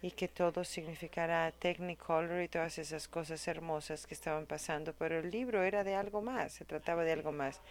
y 0.02 0.12
que 0.12 0.28
todo 0.28 0.64
significará 0.64 1.52
Technicolor 1.52 2.42
y 2.42 2.48
todas 2.48 2.78
esas 2.78 3.08
cosas 3.08 3.48
hermosas 3.48 4.06
que 4.06 4.14
estaban 4.14 4.46
pasando, 4.46 4.94
pero 4.94 5.20
el 5.20 5.32
libro 5.32 5.64
era 5.64 5.84
de 5.84 5.96
algo 5.96 6.22
más, 6.22 6.54
se 6.54 6.66
trataba 6.66 7.04
de 7.04 7.14
algo 7.14 7.32
más. 7.32 7.62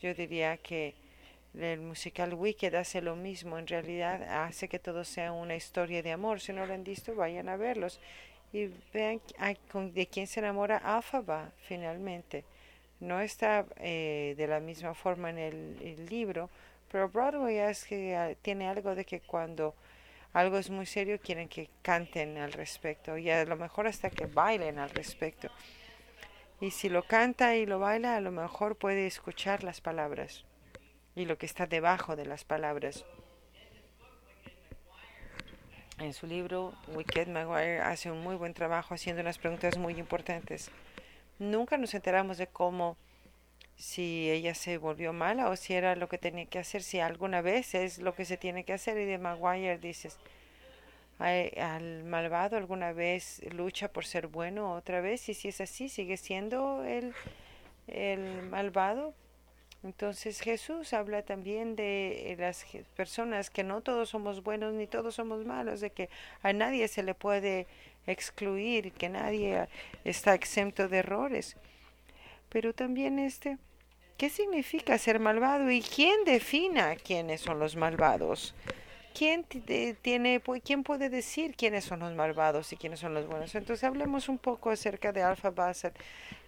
Yo 0.00 0.14
diría 0.14 0.56
que 0.58 0.94
el 1.54 1.80
musical 1.80 2.32
Wicked 2.34 2.74
hace 2.74 3.02
lo 3.02 3.14
mismo, 3.14 3.58
en 3.58 3.66
realidad 3.66 4.22
hace 4.44 4.68
que 4.68 4.78
todo 4.78 5.04
sea 5.04 5.32
una 5.32 5.54
historia 5.54 6.02
de 6.02 6.12
amor. 6.12 6.40
Si 6.40 6.52
no 6.52 6.64
lo 6.66 6.72
han 6.72 6.84
visto, 6.84 7.14
vayan 7.14 7.48
a 7.48 7.56
verlos 7.56 8.00
y 8.52 8.70
vean 8.92 9.20
de 9.92 10.06
quién 10.06 10.26
se 10.26 10.40
enamora 10.40 10.78
Alphaba 10.78 11.52
finalmente. 11.66 12.44
No 13.00 13.20
está 13.20 13.66
eh, 13.78 14.34
de 14.36 14.46
la 14.46 14.60
misma 14.60 14.94
forma 14.94 15.30
en 15.30 15.38
el, 15.38 16.06
libro, 16.06 16.48
pero 16.90 17.08
Broadway 17.08 17.58
que 17.88 18.16
ah, 18.16 18.34
tiene 18.40 18.68
algo 18.68 18.94
de 18.94 19.04
que 19.04 19.20
cuando 19.20 19.74
algo 20.32 20.56
es 20.56 20.70
muy 20.70 20.86
serio 20.86 21.18
quieren 21.20 21.48
que 21.48 21.68
canten 21.82 22.38
al 22.38 22.52
respecto 22.52 23.18
y 23.18 23.28
a 23.28 23.44
lo 23.44 23.56
mejor 23.56 23.86
hasta 23.86 24.08
que 24.08 24.26
bailen 24.26 24.78
al 24.78 24.90
respecto. 24.90 25.50
Y 26.60 26.70
si 26.70 26.88
lo 26.88 27.02
canta 27.02 27.56
y 27.56 27.66
lo 27.66 27.78
baila, 27.80 28.16
a 28.16 28.20
lo 28.20 28.30
mejor 28.30 28.76
puede 28.76 29.06
escuchar 29.06 29.64
las 29.64 29.80
palabras 29.80 30.44
y 31.14 31.24
lo 31.24 31.38
que 31.38 31.46
está 31.46 31.66
debajo 31.66 32.16
de 32.16 32.26
las 32.26 32.44
palabras. 32.44 33.04
En 35.98 36.12
su 36.14 36.26
libro, 36.26 36.72
Wicked 36.88 37.28
Maguire 37.28 37.80
hace 37.80 38.10
un 38.10 38.22
muy 38.22 38.34
buen 38.34 38.54
trabajo 38.54 38.94
haciendo 38.94 39.22
unas 39.22 39.38
preguntas 39.38 39.78
muy 39.78 39.98
importantes. 39.98 40.70
Nunca 41.38 41.76
nos 41.76 41.94
enteramos 41.94 42.38
de 42.38 42.46
cómo, 42.46 42.96
si 43.76 44.30
ella 44.30 44.54
se 44.54 44.78
volvió 44.78 45.12
mala 45.12 45.48
o 45.48 45.56
si 45.56 45.74
era 45.74 45.94
lo 45.94 46.08
que 46.08 46.18
tenía 46.18 46.46
que 46.46 46.58
hacer, 46.58 46.82
si 46.82 46.98
alguna 46.98 47.40
vez 47.40 47.74
es 47.74 47.98
lo 47.98 48.14
que 48.14 48.24
se 48.24 48.36
tiene 48.36 48.64
que 48.64 48.72
hacer. 48.72 48.98
Y 48.98 49.04
de 49.04 49.18
Maguire 49.18 49.78
dices, 49.78 50.18
al 51.18 52.04
malvado 52.04 52.56
alguna 52.56 52.92
vez 52.92 53.42
lucha 53.52 53.92
por 53.92 54.04
ser 54.04 54.26
bueno 54.26 54.72
otra 54.72 55.00
vez 55.00 55.28
y 55.28 55.34
si 55.34 55.48
es 55.48 55.60
así 55.60 55.88
sigue 55.88 56.16
siendo 56.16 56.84
el, 56.84 57.14
el 57.86 58.42
malvado 58.42 59.14
entonces 59.84 60.40
Jesús 60.40 60.92
habla 60.92 61.22
también 61.22 61.74
de 61.74 62.36
las 62.38 62.64
personas 62.96 63.50
que 63.50 63.64
no 63.64 63.80
todos 63.80 64.10
somos 64.10 64.42
buenos 64.42 64.74
ni 64.74 64.86
todos 64.86 65.16
somos 65.16 65.44
malos, 65.44 65.80
de 65.80 65.90
que 65.90 66.08
a 66.42 66.52
nadie 66.52 66.86
se 66.86 67.02
le 67.02 67.14
puede 67.14 67.66
excluir, 68.06 68.92
que 68.92 69.08
nadie 69.08 69.68
está 70.04 70.34
exento 70.34 70.88
de 70.88 70.98
errores. 70.98 71.56
Pero 72.48 72.72
también 72.72 73.18
este, 73.18 73.58
¿qué 74.16 74.30
significa 74.30 74.98
ser 74.98 75.18
malvado 75.18 75.70
y 75.70 75.80
quién 75.80 76.24
defina 76.24 76.94
quiénes 76.94 77.40
son 77.40 77.58
los 77.58 77.74
malvados? 77.74 78.54
¿Quién, 79.14 79.44
tiene, 79.44 80.40
quién 80.64 80.84
puede 80.84 81.10
decir 81.10 81.54
quiénes 81.54 81.84
son 81.84 82.00
los 82.00 82.14
malvados 82.14 82.72
y 82.72 82.76
quiénes 82.76 83.00
son 83.00 83.14
los 83.14 83.26
buenos? 83.26 83.54
Entonces 83.54 83.84
hablemos 83.84 84.28
un 84.28 84.38
poco 84.38 84.70
acerca 84.70 85.12
de 85.12 85.22
Alpha 85.22 85.50
Basset, 85.50 85.94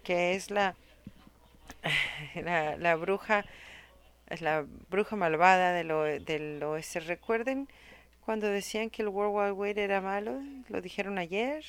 que 0.03 0.35
es 0.35 0.51
la 0.51 0.75
la, 2.35 2.97
bruja, 2.97 3.45
la 4.41 4.67
bruja 4.91 5.17
malvada 5.17 5.73
del, 5.73 6.25
del 6.25 6.63
oeste. 6.63 7.01
¿Recuerden 7.01 7.69
cuando 8.25 8.49
decían 8.49 8.91
que 8.91 9.03
el 9.03 9.09
World 9.09 9.35
Wide 9.35 9.53
Web 9.53 9.79
era 9.79 10.01
malo? 10.01 10.41
¿Lo 10.69 10.81
dijeron 10.81 11.19
ayer? 11.19 11.65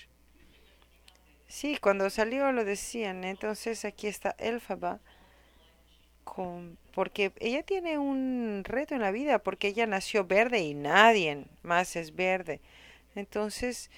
Sí, 1.47 1.77
cuando 1.79 2.09
salió 2.09 2.51
lo 2.51 2.65
decían. 2.65 3.23
Entonces 3.23 3.85
aquí 3.85 4.07
está 4.07 4.35
Elfaba. 4.39 4.99
Con, 6.23 6.79
porque 6.93 7.31
ella 7.39 7.61
tiene 7.61 7.99
un 7.99 8.63
reto 8.65 8.95
en 8.95 9.01
la 9.01 9.11
vida, 9.11 9.39
porque 9.39 9.67
ella 9.67 9.85
nació 9.85 10.25
verde 10.25 10.59
y 10.61 10.73
nadie 10.73 11.45
más 11.61 11.95
es 11.95 12.15
verde. 12.15 12.61
Entonces, 13.13 13.91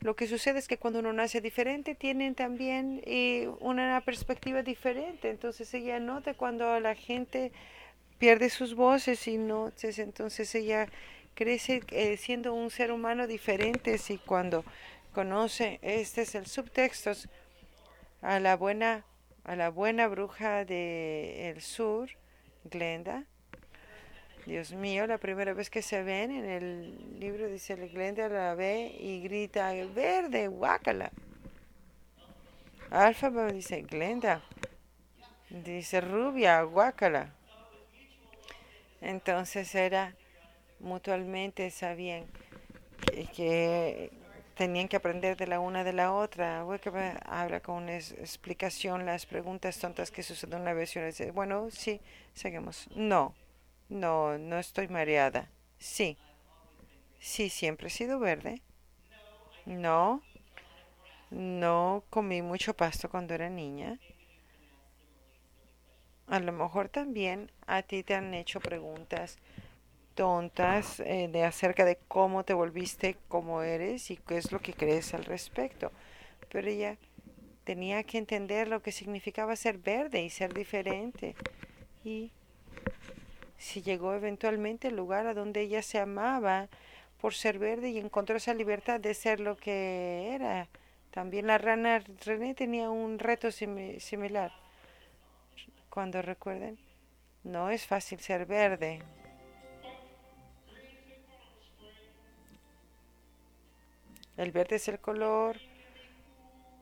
lo 0.00 0.14
que 0.14 0.28
sucede 0.28 0.60
es 0.60 0.68
que 0.68 0.78
cuando 0.78 1.00
uno 1.00 1.12
nace 1.12 1.40
diferente, 1.40 1.94
tienen 1.94 2.34
también 2.34 3.02
eh, 3.04 3.48
una 3.60 4.00
perspectiva 4.02 4.62
diferente. 4.62 5.30
Entonces 5.30 5.72
ella 5.74 5.98
nota 5.98 6.34
cuando 6.34 6.78
la 6.78 6.94
gente 6.94 7.52
pierde 8.18 8.50
sus 8.50 8.74
voces 8.74 9.26
y 9.26 9.38
no, 9.38 9.72
entonces 9.82 10.54
ella 10.54 10.88
crece 11.34 11.82
eh, 11.90 12.16
siendo 12.16 12.54
un 12.54 12.70
ser 12.70 12.90
humano 12.90 13.26
diferente 13.26 13.96
y 14.08 14.18
cuando 14.18 14.64
conoce, 15.12 15.78
este 15.82 16.22
es 16.22 16.34
el 16.34 16.46
subtexto, 16.46 17.12
a 18.22 18.40
la 18.40 18.56
buena, 18.56 19.04
a 19.44 19.56
la 19.56 19.70
buena 19.70 20.08
bruja 20.08 20.64
del 20.64 21.60
sur, 21.60 22.10
Glenda, 22.64 23.24
Dios 24.48 24.72
mío, 24.72 25.06
la 25.06 25.18
primera 25.18 25.52
vez 25.52 25.68
que 25.68 25.82
se 25.82 26.02
ven 26.02 26.30
en 26.30 26.46
el 26.46 27.20
libro 27.20 27.48
dice 27.48 27.76
Glenda 27.76 28.30
la 28.30 28.54
ve 28.54 28.96
y 28.98 29.20
grita 29.20 29.74
verde, 29.94 30.48
guácala. 30.48 31.12
Alfa 32.90 33.28
dice 33.52 33.82
Glenda. 33.82 34.42
Dice 35.50 36.00
rubia, 36.00 36.62
guácala. 36.62 37.34
Entonces 39.02 39.74
era 39.74 40.14
mutuamente 40.80 41.70
sabían 41.70 42.24
que, 43.36 44.10
tenían 44.54 44.88
que 44.88 44.96
aprender 44.96 45.36
de 45.36 45.46
la 45.46 45.60
una 45.60 45.84
de 45.84 45.92
la 45.92 46.14
otra. 46.14 46.64
habla 47.26 47.60
con 47.60 47.82
una 47.82 47.96
explicación 47.98 49.04
las 49.04 49.26
preguntas 49.26 49.78
tontas 49.78 50.10
que 50.10 50.22
suceden 50.22 50.62
una 50.62 50.72
vez 50.72 50.96
y 50.96 51.00
una 51.00 51.08
vez. 51.08 51.34
Bueno, 51.34 51.68
sí, 51.70 52.00
seguimos. 52.32 52.88
No. 52.96 53.34
No, 53.88 54.38
no 54.38 54.58
estoy 54.58 54.88
mareada. 54.88 55.48
Sí. 55.78 56.16
Sí, 57.20 57.48
siempre 57.48 57.88
he 57.88 57.90
sido 57.90 58.18
verde. 58.18 58.62
No. 59.66 60.22
No 61.30 62.04
comí 62.10 62.42
mucho 62.42 62.74
pasto 62.74 63.10
cuando 63.10 63.34
era 63.34 63.50
niña. 63.50 63.98
A 66.26 66.40
lo 66.40 66.52
mejor 66.52 66.88
también 66.88 67.50
a 67.66 67.82
ti 67.82 68.02
te 68.02 68.14
han 68.14 68.34
hecho 68.34 68.60
preguntas 68.60 69.38
tontas 70.14 71.00
eh, 71.00 71.28
de 71.30 71.44
acerca 71.44 71.84
de 71.84 71.96
cómo 72.08 72.44
te 72.44 72.52
volviste 72.52 73.16
como 73.28 73.62
eres 73.62 74.10
y 74.10 74.16
qué 74.16 74.36
es 74.36 74.52
lo 74.52 74.60
que 74.60 74.74
crees 74.74 75.14
al 75.14 75.24
respecto. 75.24 75.92
Pero 76.50 76.68
ella 76.68 76.98
tenía 77.64 78.02
que 78.02 78.18
entender 78.18 78.68
lo 78.68 78.82
que 78.82 78.92
significaba 78.92 79.54
ser 79.54 79.78
verde 79.78 80.22
y 80.22 80.30
ser 80.30 80.52
diferente. 80.52 81.36
Y 82.04 82.32
si 83.58 83.82
llegó 83.82 84.14
eventualmente 84.14 84.88
al 84.88 84.96
lugar 84.96 85.26
a 85.26 85.34
donde 85.34 85.60
ella 85.62 85.82
se 85.82 85.98
amaba 85.98 86.68
por 87.20 87.34
ser 87.34 87.58
verde 87.58 87.90
y 87.90 87.98
encontró 87.98 88.36
esa 88.36 88.54
libertad 88.54 89.00
de 89.00 89.12
ser 89.12 89.40
lo 89.40 89.56
que 89.56 90.34
era. 90.34 90.68
También 91.10 91.48
la 91.48 91.58
rana 91.58 92.02
René 92.24 92.54
tenía 92.54 92.90
un 92.90 93.18
reto 93.18 93.50
similar. 93.50 94.52
Cuando 95.90 96.22
recuerden, 96.22 96.78
no 97.42 97.70
es 97.70 97.86
fácil 97.86 98.20
ser 98.20 98.46
verde. 98.46 99.02
El 104.36 104.52
verde 104.52 104.76
es 104.76 104.86
el 104.86 105.00
color 105.00 105.56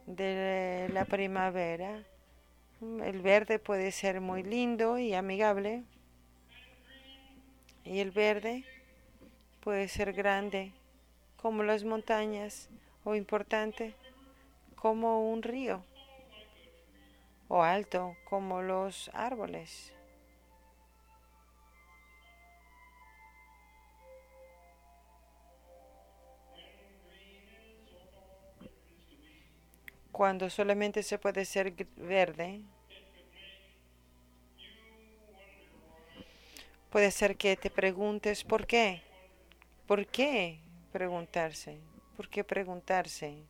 de 0.04 0.90
la 0.92 1.06
primavera. 1.06 2.02
El 2.82 3.22
verde 3.22 3.58
puede 3.58 3.90
ser 3.92 4.20
muy 4.20 4.42
lindo 4.42 4.98
y 4.98 5.14
amigable, 5.14 5.82
y 7.86 8.00
el 8.00 8.10
verde 8.10 8.64
puede 9.60 9.88
ser 9.88 10.12
grande 10.12 10.72
como 11.36 11.62
las 11.62 11.84
montañas 11.84 12.68
o 13.04 13.14
importante 13.14 13.94
como 14.74 15.30
un 15.30 15.42
río 15.42 15.84
o 17.48 17.62
alto 17.62 18.16
como 18.24 18.60
los 18.60 19.08
árboles. 19.14 19.92
Cuando 30.10 30.48
solamente 30.48 31.02
se 31.02 31.18
puede 31.18 31.44
ser 31.44 31.74
verde, 31.96 32.62
Puede 36.90 37.10
ser 37.10 37.36
que 37.36 37.56
te 37.56 37.70
preguntes 37.70 38.44
por 38.44 38.66
qué. 38.66 39.02
¿Por 39.86 40.06
qué 40.06 40.60
preguntarse? 40.92 41.78
¿Por 42.16 42.28
qué 42.28 42.44
preguntarse? 42.44 43.44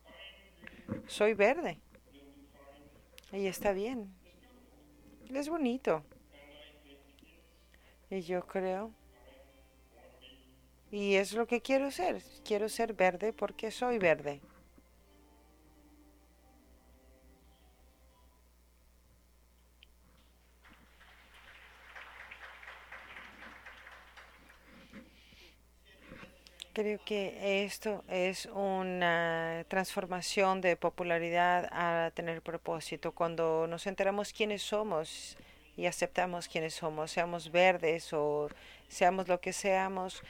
Soy 1.07 1.35
verde. 1.35 1.79
Y 3.33 3.46
está 3.46 3.72
bien. 3.72 4.12
Es 5.29 5.49
bonito. 5.49 6.05
Y 8.11 8.20
yo 8.22 8.46
creo. 8.46 8.92
Y 10.90 11.14
es 11.14 11.33
lo 11.33 11.46
que 11.46 11.61
quiero 11.61 11.90
ser. 11.90 12.22
Quiero 12.44 12.68
ser 12.68 12.94
verde 12.94 13.33
porque 13.33 13.70
soy 13.70 13.99
verde. 13.99 14.40
Creo 26.77 27.01
que 27.03 27.65
esto 27.65 28.05
es 28.07 28.45
una 28.53 29.65
transformación 29.67 30.61
de 30.61 30.77
popularidad 30.77 31.71
a 31.73 32.11
tener 32.11 32.43
propósito. 32.43 33.12
Cuando 33.12 33.67
nos 33.67 33.87
enteramos 33.87 34.35
quiénes 34.35 34.61
somos 34.61 35.39
y 35.79 35.87
aceptamos 35.87 36.49
quiénes 36.49 36.75
somos, 36.75 37.11
seamos 37.11 37.51
verdes 37.51 38.12
o 38.12 38.51
seamos 38.89 39.27
lo 39.27 39.41
que 39.41 39.55
seamos, 39.55 40.21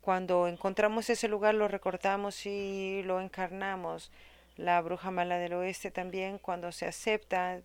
cuando 0.00 0.46
encontramos 0.46 1.10
ese 1.10 1.26
lugar 1.26 1.56
lo 1.56 1.66
recortamos 1.66 2.46
y 2.46 3.02
lo 3.02 3.20
encarnamos. 3.20 4.12
La 4.56 4.80
bruja 4.80 5.10
mala 5.10 5.38
del 5.38 5.54
oeste 5.54 5.90
también, 5.90 6.38
cuando 6.38 6.70
se 6.70 6.86
acepta 6.86 7.60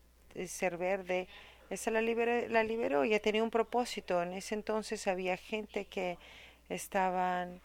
ser 0.48 0.78
verde, 0.78 1.28
esa 1.70 1.92
la, 1.92 2.02
la 2.02 2.64
liberó 2.64 3.06
y 3.06 3.20
tenía 3.20 3.44
un 3.44 3.52
propósito. 3.52 4.24
En 4.24 4.34
ese 4.34 4.56
entonces 4.56 5.06
había 5.06 5.38
gente 5.38 5.86
que 5.86 6.18
estaban 6.68 7.62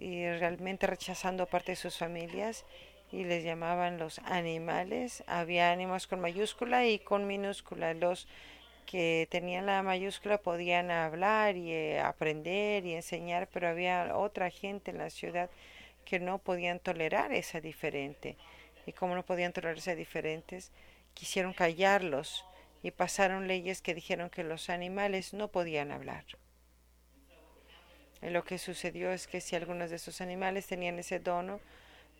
y 0.00 0.26
realmente 0.32 0.86
rechazando 0.86 1.46
parte 1.46 1.72
de 1.72 1.76
sus 1.76 1.98
familias 1.98 2.64
y 3.12 3.24
les 3.24 3.44
llamaban 3.44 3.98
los 3.98 4.18
animales. 4.20 5.22
Había 5.26 5.70
ánimos 5.70 6.06
con 6.06 6.20
mayúscula 6.20 6.86
y 6.86 6.98
con 6.98 7.26
minúscula. 7.26 7.92
Los 7.92 8.26
que 8.86 9.28
tenían 9.30 9.66
la 9.66 9.82
mayúscula 9.82 10.38
podían 10.38 10.90
hablar 10.90 11.56
y 11.56 11.72
eh, 11.72 12.00
aprender 12.00 12.86
y 12.86 12.94
enseñar, 12.94 13.48
pero 13.52 13.68
había 13.68 14.16
otra 14.16 14.50
gente 14.50 14.90
en 14.90 14.98
la 14.98 15.10
ciudad 15.10 15.50
que 16.06 16.18
no 16.18 16.38
podían 16.38 16.80
tolerar 16.80 17.32
esa 17.32 17.60
diferente. 17.60 18.36
Y 18.86 18.92
como 18.92 19.14
no 19.14 19.24
podían 19.24 19.52
tolerar 19.52 19.76
esa 19.76 19.94
diferentes, 19.94 20.72
quisieron 21.12 21.52
callarlos 21.52 22.46
y 22.82 22.90
pasaron 22.90 23.48
leyes 23.48 23.82
que 23.82 23.94
dijeron 23.94 24.30
que 24.30 24.44
los 24.44 24.70
animales 24.70 25.34
no 25.34 25.48
podían 25.48 25.92
hablar. 25.92 26.24
Lo 28.22 28.44
que 28.44 28.58
sucedió 28.58 29.10
es 29.12 29.26
que 29.26 29.40
si 29.40 29.56
algunos 29.56 29.90
de 29.90 29.96
esos 29.96 30.20
animales 30.20 30.66
tenían 30.66 30.98
ese 30.98 31.20
dono, 31.20 31.60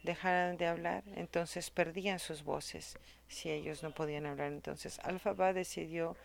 dejaran 0.03 0.57
de 0.57 0.67
hablar, 0.67 1.05
entonces 1.17 1.71
perdían 1.71 2.19
sus 2.19 2.43
voces. 2.43 2.99
Si 3.29 3.51
ellos 3.51 3.83
no 3.83 3.91
podían 3.93 4.27
hablar, 4.27 4.49
entonces 4.49 4.99
Alfaba 5.01 5.53
decidió 5.53 6.17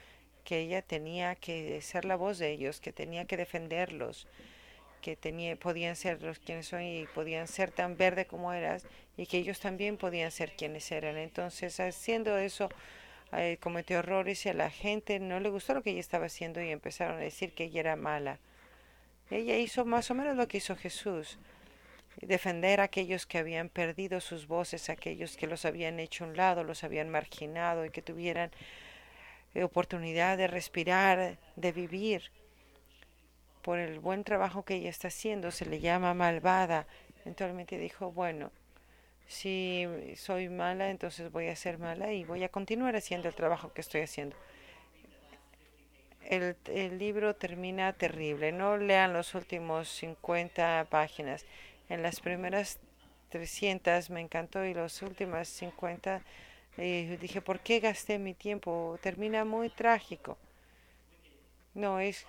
que 0.45 0.59
ella 0.59 0.81
tenía 0.81 1.35
que 1.35 1.81
ser 1.81 2.05
la 2.05 2.15
voz 2.15 2.37
de 2.37 2.51
ellos, 2.51 2.79
que 2.79 2.93
tenía 2.93 3.25
que 3.25 3.35
defenderlos, 3.35 4.27
que 5.01 5.15
tenía, 5.15 5.55
podían 5.55 5.95
ser 5.95 6.21
los 6.21 6.39
quienes 6.39 6.67
son 6.67 6.83
y 6.83 7.05
podían 7.13 7.47
ser 7.47 7.71
tan 7.71 7.97
verde 7.97 8.25
como 8.25 8.53
eras 8.53 8.85
y 9.17 9.25
que 9.25 9.37
ellos 9.37 9.59
también 9.59 9.97
podían 9.97 10.31
ser 10.31 10.55
quienes 10.55 10.89
eran. 10.91 11.17
Entonces, 11.17 11.79
haciendo 11.79 12.37
eso, 12.37 12.69
eh, 13.33 13.57
cometió 13.59 13.99
errores 13.99 14.45
y 14.45 14.49
a 14.49 14.53
la 14.53 14.69
gente 14.69 15.19
no 15.19 15.39
le 15.39 15.49
gustó 15.49 15.73
lo 15.73 15.83
que 15.83 15.91
ella 15.91 15.99
estaba 15.99 16.27
haciendo 16.27 16.61
y 16.61 16.69
empezaron 16.69 17.17
a 17.17 17.21
decir 17.21 17.53
que 17.53 17.65
ella 17.65 17.81
era 17.81 17.95
mala. 17.95 18.39
Ella 19.31 19.57
hizo 19.57 19.85
más 19.85 20.11
o 20.11 20.15
menos 20.15 20.37
lo 20.37 20.47
que 20.47 20.57
hizo 20.57 20.75
Jesús, 20.75 21.39
defender 22.21 22.79
a 22.79 22.83
aquellos 22.83 23.25
que 23.25 23.39
habían 23.39 23.69
perdido 23.69 24.21
sus 24.21 24.47
voces, 24.47 24.89
aquellos 24.89 25.35
que 25.35 25.47
los 25.47 25.65
habían 25.65 25.99
hecho 25.99 26.23
a 26.23 26.27
un 26.27 26.37
lado, 26.37 26.63
los 26.63 26.83
habían 26.83 27.09
marginado 27.09 27.85
y 27.85 27.89
que 27.89 28.01
tuvieran 28.01 28.51
eh, 29.55 29.63
oportunidad 29.63 30.37
de 30.37 30.47
respirar, 30.47 31.37
de 31.55 31.71
vivir. 31.71 32.31
Por 33.63 33.79
el 33.79 33.99
buen 33.99 34.23
trabajo 34.23 34.63
que 34.63 34.75
ella 34.75 34.91
está 34.91 35.07
haciendo, 35.07 35.49
se 35.49 35.65
le 35.65 35.79
llama 35.79 36.13
malvada. 36.13 36.85
Entonces 37.25 37.79
dijo, 37.79 38.11
bueno, 38.11 38.51
si 39.25 39.87
soy 40.15 40.49
mala, 40.49 40.91
entonces 40.91 41.31
voy 41.31 41.47
a 41.47 41.55
ser 41.55 41.79
mala 41.79 42.13
y 42.13 42.23
voy 42.25 42.43
a 42.43 42.49
continuar 42.49 42.95
haciendo 42.95 43.27
el 43.27 43.33
trabajo 43.33 43.73
que 43.73 43.81
estoy 43.81 44.01
haciendo 44.01 44.37
el, 46.29 46.55
el, 46.65 46.97
libro 46.97 47.35
termina 47.35 47.93
terrible. 47.93 48.51
No 48.51 48.77
lean 48.77 49.13
los 49.13 49.35
últimos 49.35 49.89
50 49.89 50.87
páginas. 50.89 51.45
En 51.89 52.01
las 52.01 52.19
primeras 52.19 52.79
300 53.29 54.09
me 54.09 54.21
encantó 54.21 54.65
y 54.65 54.73
las 54.73 55.01
últimas 55.01 55.47
50 55.49 56.21
eh, 56.77 57.17
dije, 57.21 57.41
¿por 57.41 57.59
qué 57.59 57.79
gasté 57.79 58.19
mi 58.19 58.33
tiempo? 58.33 58.97
Termina 59.01 59.45
muy 59.45 59.69
trágico. 59.69 60.37
No 61.73 61.99
es 61.99 62.25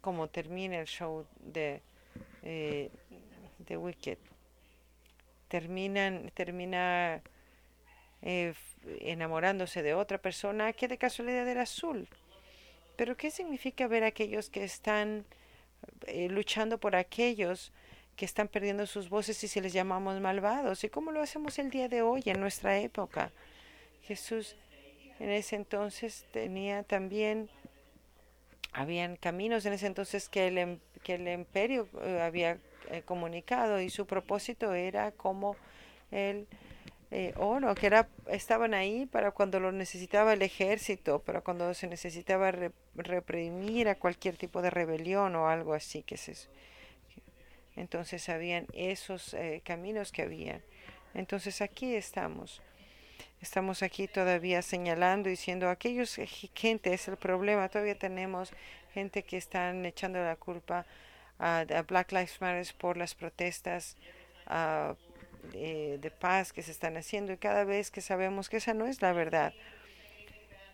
como 0.00 0.28
termina 0.28 0.78
el 0.78 0.86
show 0.86 1.26
de, 1.40 1.82
eh, 2.42 2.90
de 3.58 3.76
Wicked. 3.76 4.18
Terminan, 5.48 6.30
termina 6.34 7.20
eh, 8.22 8.54
enamorándose 9.00 9.82
de 9.82 9.94
otra 9.94 10.18
persona 10.18 10.72
que 10.72 10.88
de 10.88 10.98
casualidad 10.98 11.48
era 11.48 11.62
azul. 11.62 12.08
Pero 12.98 13.16
¿qué 13.16 13.30
significa 13.30 13.86
ver 13.86 14.02
a 14.02 14.08
aquellos 14.08 14.50
que 14.50 14.64
están 14.64 15.24
eh, 16.08 16.28
luchando 16.28 16.78
por 16.78 16.96
aquellos 16.96 17.72
que 18.16 18.24
están 18.24 18.48
perdiendo 18.48 18.86
sus 18.86 19.08
voces 19.08 19.44
y 19.44 19.46
si 19.46 19.60
les 19.60 19.72
llamamos 19.72 20.20
malvados? 20.20 20.82
¿Y 20.82 20.88
cómo 20.88 21.12
lo 21.12 21.22
hacemos 21.22 21.60
el 21.60 21.70
día 21.70 21.88
de 21.88 22.02
hoy, 22.02 22.24
en 22.26 22.40
nuestra 22.40 22.76
época? 22.80 23.30
Jesús 24.02 24.56
en 25.20 25.30
ese 25.30 25.54
entonces 25.54 26.26
tenía 26.32 26.82
también, 26.82 27.48
habían 28.72 29.14
caminos 29.14 29.64
en 29.64 29.74
ese 29.74 29.86
entonces 29.86 30.28
que 30.28 30.48
el, 30.48 30.80
que 31.04 31.14
el 31.14 31.28
imperio 31.28 31.88
eh, 32.02 32.20
había 32.20 32.58
eh, 32.90 33.02
comunicado 33.04 33.80
y 33.80 33.90
su 33.90 34.06
propósito 34.06 34.74
era 34.74 35.12
como 35.12 35.54
el 36.10 36.48
oro, 37.36 37.74
que 37.74 37.86
era, 37.86 38.08
estaban 38.26 38.74
ahí 38.74 39.06
para 39.06 39.30
cuando 39.30 39.60
lo 39.60 39.72
necesitaba 39.72 40.34
el 40.34 40.42
ejército, 40.42 41.20
para 41.20 41.40
cuando 41.40 41.72
se 41.72 41.86
necesitaba 41.86 42.52
reprimir 43.06 43.88
a 43.88 43.94
cualquier 43.94 44.36
tipo 44.36 44.62
de 44.62 44.70
rebelión 44.70 45.36
o 45.36 45.48
algo 45.48 45.74
así. 45.74 46.02
que 46.02 46.16
se, 46.16 46.34
Entonces 47.76 48.28
habían 48.28 48.66
esos 48.72 49.34
eh, 49.34 49.62
caminos 49.64 50.12
que 50.12 50.22
habían. 50.22 50.62
Entonces 51.14 51.60
aquí 51.60 51.94
estamos. 51.94 52.62
Estamos 53.40 53.82
aquí 53.82 54.08
todavía 54.08 54.62
señalando, 54.62 55.28
diciendo, 55.28 55.70
aquellos 55.70 56.16
gente 56.54 56.92
es 56.92 57.06
el 57.08 57.16
problema. 57.16 57.68
Todavía 57.68 57.96
tenemos 57.96 58.52
gente 58.92 59.22
que 59.22 59.36
están 59.36 59.86
echando 59.86 60.18
la 60.18 60.36
culpa 60.36 60.86
a, 61.38 61.64
Black 61.86 62.12
Lives 62.12 62.40
Matter 62.40 62.66
por 62.76 62.96
las 62.96 63.14
protestas, 63.14 63.96
a 64.46 64.96
de, 65.52 66.12
paz 66.18 66.52
que 66.52 66.62
se 66.62 66.70
están 66.70 66.96
haciendo 66.96 67.32
y 67.32 67.36
cada 67.36 67.64
vez 67.64 67.90
que 67.90 68.00
sabemos 68.00 68.48
que 68.48 68.58
esa 68.58 68.74
no 68.74 68.86
es 68.86 69.02
la 69.02 69.12
verdad. 69.12 69.52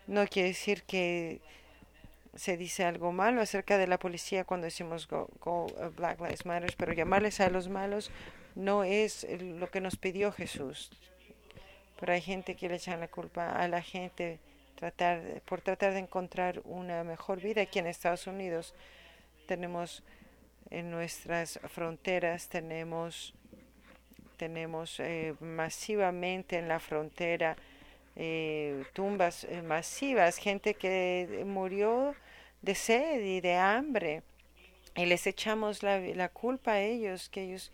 No 0.07 0.27
quiere 0.27 0.49
decir 0.49 0.83
que 0.83 1.41
se 2.35 2.57
dice 2.57 2.83
algo 2.83 3.11
malo 3.11 3.41
acerca 3.41 3.77
de 3.77 3.87
la 3.87 3.97
policía 3.97 4.43
cuando 4.43 4.65
decimos 4.65 5.07
go, 5.07 5.27
uh, 5.43 5.89
Black 5.95 6.19
Lives 6.19 6.45
Matter, 6.45 6.73
pero 6.77 6.93
llamarles 6.93 7.39
a 7.39 7.49
los 7.49 7.69
malos 7.69 8.11
no 8.55 8.83
es 8.83 9.25
lo 9.39 9.69
que 9.71 9.81
nos 9.81 9.95
pidió 9.95 10.31
Jesús. 10.31 10.91
Pero 11.99 12.13
hay 12.13 12.21
gente 12.21 12.55
que 12.55 12.67
le 12.67 12.75
echan 12.75 12.99
la 12.99 13.07
culpa 13.07 13.51
a 13.51 13.67
la 13.67 13.81
gente 13.81 14.39
tratar, 14.75 15.41
por 15.45 15.61
tratar 15.61 15.93
de 15.93 15.99
encontrar 15.99 16.61
una 16.65 17.03
mejor 17.03 17.41
vida 17.41 17.61
aquí 17.61 17.79
en 17.79 17.87
Estados 17.87 18.27
Unidos. 18.27 18.73
Tenemos 19.47 20.03
en 20.69 20.91
nuestras 20.91 21.59
fronteras, 21.69 22.49
tenemos 22.49 23.33
tenemos 24.35 24.99
eh, 24.99 25.33
masivamente 25.39 26.57
en 26.57 26.67
la 26.67 26.79
frontera 26.79 27.55
eh, 28.15 28.83
tumbas 28.93 29.45
eh, 29.45 29.61
masivas, 29.61 30.37
gente 30.37 30.73
que 30.73 31.43
murió 31.45 32.15
de 32.65 32.75
sed 32.75 33.21
y 33.23 33.41
de 33.41 33.55
hambre. 33.55 34.23
Y 34.95 35.05
les 35.05 35.27
echamos 35.27 35.83
la, 35.83 35.99
la 35.99 36.29
culpa 36.29 36.73
a 36.73 36.81
ellos, 36.81 37.29
que 37.29 37.43
ellos 37.43 37.71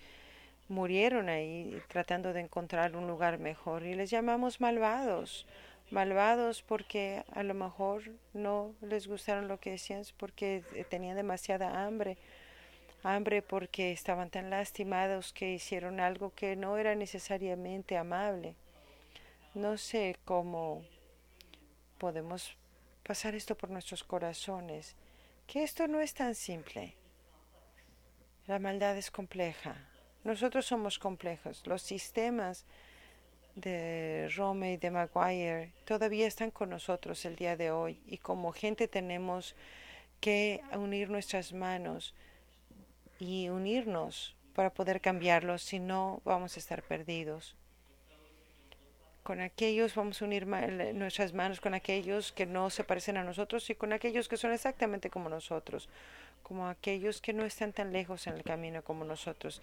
murieron 0.67 1.29
ahí 1.29 1.81
tratando 1.87 2.33
de 2.33 2.41
encontrar 2.41 2.95
un 2.95 3.07
lugar 3.07 3.39
mejor. 3.39 3.83
Y 3.83 3.95
les 3.95 4.09
llamamos 4.09 4.61
malvados. 4.61 5.45
Malvados 5.89 6.61
porque 6.61 7.23
a 7.33 7.43
lo 7.43 7.53
mejor 7.53 8.03
no 8.33 8.73
les 8.81 9.07
gustaron 9.07 9.47
lo 9.47 9.59
que 9.59 9.71
decían, 9.71 10.03
porque 10.17 10.63
tenían 10.89 11.15
demasiada 11.15 11.85
hambre 11.85 12.17
hambre 13.03 13.41
porque 13.41 13.91
estaban 13.91 14.29
tan 14.29 14.49
lastimados 14.49 15.33
que 15.33 15.53
hicieron 15.53 15.99
algo 15.99 16.33
que 16.35 16.55
no 16.55 16.77
era 16.77 16.95
necesariamente 16.95 17.97
amable. 17.97 18.55
No 19.53 19.77
sé 19.77 20.17
cómo 20.23 20.83
podemos 21.97 22.55
pasar 23.03 23.35
esto 23.35 23.55
por 23.55 23.69
nuestros 23.69 24.03
corazones, 24.03 24.95
que 25.47 25.63
esto 25.63 25.87
no 25.87 26.01
es 26.01 26.13
tan 26.13 26.35
simple. 26.35 26.95
La 28.47 28.59
maldad 28.59 28.97
es 28.97 29.11
compleja. 29.11 29.75
Nosotros 30.23 30.65
somos 30.65 30.99
complejos. 30.99 31.65
Los 31.65 31.81
sistemas 31.81 32.65
de 33.55 34.29
Rome 34.35 34.73
y 34.73 34.77
de 34.77 34.91
Maguire 34.91 35.73
todavía 35.85 36.27
están 36.27 36.51
con 36.51 36.69
nosotros 36.69 37.25
el 37.25 37.35
día 37.35 37.57
de 37.57 37.71
hoy 37.71 38.01
y 38.05 38.17
como 38.17 38.51
gente 38.51 38.87
tenemos 38.87 39.55
que 40.19 40.61
unir 40.73 41.09
nuestras 41.09 41.51
manos 41.51 42.13
y 43.19 43.49
unirnos 43.49 44.35
para 44.53 44.73
poder 44.73 45.01
cambiarlos, 45.01 45.61
si 45.61 45.79
no 45.79 46.21
vamos 46.23 46.55
a 46.55 46.59
estar 46.59 46.83
perdidos. 46.83 47.55
Con 49.23 49.39
aquellos 49.39 49.93
vamos 49.95 50.21
a 50.21 50.25
unir 50.25 50.47
nuestras 50.47 51.33
manos 51.33 51.61
con 51.61 51.73
aquellos 51.73 52.31
que 52.31 52.45
no 52.45 52.69
se 52.69 52.83
parecen 52.83 53.17
a 53.17 53.23
nosotros 53.23 53.69
y 53.69 53.75
con 53.75 53.93
aquellos 53.93 54.27
que 54.27 54.37
son 54.37 54.51
exactamente 54.51 55.09
como 55.09 55.29
nosotros, 55.29 55.89
como 56.41 56.67
aquellos 56.67 57.21
que 57.21 57.33
no 57.33 57.43
están 57.43 57.71
tan 57.71 57.93
lejos 57.93 58.25
en 58.25 58.33
el 58.33 58.43
camino 58.43 58.83
como 58.83 59.05
nosotros, 59.05 59.61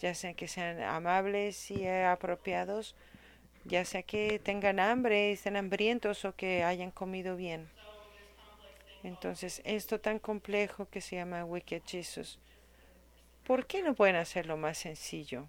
ya 0.00 0.14
sea 0.14 0.34
que 0.34 0.46
sean 0.46 0.80
amables 0.82 1.70
y 1.70 1.86
apropiados, 1.86 2.94
ya 3.64 3.84
sea 3.84 4.02
que 4.02 4.38
tengan 4.38 4.78
hambre 4.78 5.32
estén 5.32 5.56
hambrientos 5.56 6.24
o 6.24 6.36
que 6.36 6.62
hayan 6.62 6.92
comido 6.92 7.36
bien. 7.36 7.68
Entonces, 9.02 9.62
esto 9.64 10.00
tan 10.00 10.20
complejo 10.20 10.88
que 10.88 11.00
se 11.00 11.16
llama 11.16 11.44
Wicked 11.44 11.82
Jesus 11.86 12.38
¿Por 13.44 13.66
qué 13.66 13.82
no 13.82 13.94
pueden 13.94 14.16
hacerlo 14.16 14.56
más 14.56 14.78
sencillo? 14.78 15.48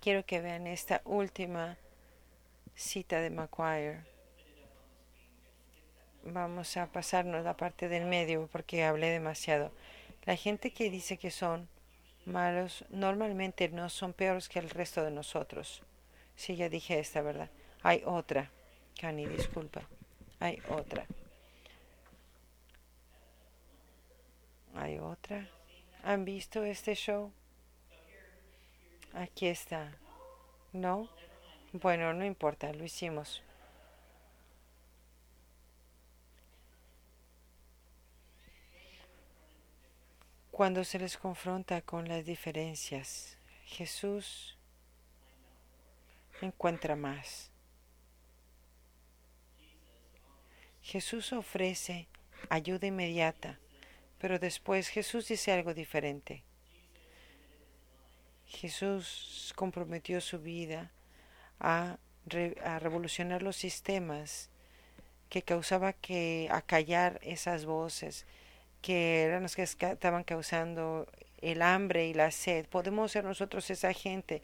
Quiero 0.00 0.24
que 0.24 0.40
vean 0.40 0.66
esta 0.66 1.02
última 1.04 1.76
cita 2.74 3.20
de 3.20 3.28
Macquarie. 3.28 4.00
Vamos 6.24 6.74
a 6.78 6.86
pasarnos 6.86 7.44
la 7.44 7.56
parte 7.56 7.88
del 7.88 8.06
medio 8.06 8.48
porque 8.50 8.84
hablé 8.84 9.10
demasiado. 9.10 9.72
La 10.24 10.36
gente 10.36 10.72
que 10.72 10.90
dice 10.90 11.18
que 11.18 11.30
son 11.30 11.68
malos 12.24 12.86
normalmente 12.88 13.68
no 13.68 13.90
son 13.90 14.14
peores 14.14 14.48
que 14.48 14.58
el 14.58 14.70
resto 14.70 15.04
de 15.04 15.10
nosotros. 15.10 15.82
Sí, 16.34 16.56
ya 16.56 16.70
dije 16.70 16.98
esta, 16.98 17.20
¿verdad? 17.20 17.50
Hay 17.82 18.02
otra. 18.06 18.50
Cani, 18.98 19.26
disculpa. 19.26 19.82
Hay 20.38 20.62
otra. 20.70 21.04
Hay 24.74 24.98
otra. 24.98 25.46
¿Han 26.04 26.24
visto 26.24 26.64
este 26.64 26.94
show? 26.94 27.32
Aquí 29.14 29.46
está. 29.46 29.92
¿No? 30.72 31.08
Bueno, 31.72 32.12
no 32.12 32.24
importa, 32.24 32.72
lo 32.72 32.84
hicimos. 32.84 33.42
Cuando 40.50 40.84
se 40.84 40.98
les 40.98 41.16
confronta 41.16 41.80
con 41.80 42.08
las 42.08 42.24
diferencias, 42.24 43.36
Jesús 43.64 44.58
encuentra 46.42 46.96
más. 46.96 47.50
Jesús 50.82 51.32
ofrece 51.32 52.08
ayuda 52.48 52.86
inmediata 52.86 53.58
pero 54.20 54.38
después 54.38 54.88
Jesús 54.88 55.28
dice 55.28 55.50
algo 55.50 55.72
diferente. 55.72 56.44
Jesús 58.50 59.52
comprometió 59.56 60.20
su 60.20 60.38
vida 60.40 60.90
a, 61.58 61.98
revolucionar 62.26 63.42
los 63.42 63.56
sistemas 63.56 64.50
que 65.30 65.42
causaba 65.42 65.94
que 65.94 66.48
acallar 66.50 67.18
esas 67.22 67.64
voces 67.64 68.26
que 68.82 69.22
eran 69.22 69.42
las 69.42 69.56
que 69.56 69.62
estaban 69.62 70.22
causando 70.22 71.06
el 71.40 71.62
hambre 71.62 72.06
y 72.06 72.14
la 72.14 72.30
sed. 72.30 72.66
Podemos 72.66 73.12
ser 73.12 73.24
nosotros 73.24 73.70
esa 73.70 73.92
gente 73.94 74.42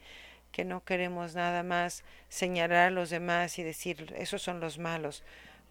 que 0.51 0.65
no 0.65 0.83
queremos 0.83 1.35
nada 1.35 1.61
más 1.63 2.03
señalar 2.29 2.87
a 2.87 2.91
los 2.91 3.11
demás 3.11 3.59
y 3.59 3.63
decir 3.63 4.13
esos 4.17 4.41
son 4.41 4.59
los 4.59 4.79
malos, 4.79 5.23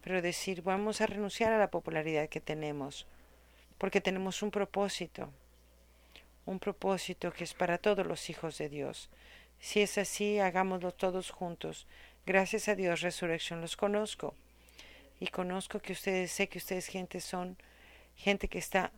pero 0.03 0.23
decir 0.23 0.63
vamos 0.63 1.01
a 1.01 1.07
renunciar 1.07 1.53
a 1.53 1.59
la 1.59 1.71
popularidad 1.71 2.29
que 2.29 2.41
tenemos 2.41 3.07
porque 3.79 4.01
tenemos 4.01 4.43
un 4.43 4.51
propósito, 4.51 5.31
un 6.47 6.59
propósito 6.59 7.33
que 7.33 7.45
es 7.45 7.55
para 7.55 7.79
todos 7.79 8.07
los 8.07 8.31
hijos 8.31 8.57
de 8.59 8.69
Dios. 8.69 9.11
Si 9.59 9.83
es 9.83 9.99
así, 9.99 10.39
hagámoslo 10.39 10.93
todos 10.93 11.31
juntos. 11.31 11.87
Gracias 12.25 12.69
a 12.69 12.75
Dios, 12.75 13.03
resurrección, 13.03 13.61
los 13.61 13.77
conozco. 13.77 14.35
Y 15.21 15.29
conozco 15.29 15.81
que 15.81 15.93
ustedes, 15.93 16.31
sé 16.31 16.49
que 16.49 16.59
ustedes 16.59 16.87
gente 16.87 17.21
son 17.21 17.57
gente 18.17 18.49
que 18.49 18.59
está 18.59 18.93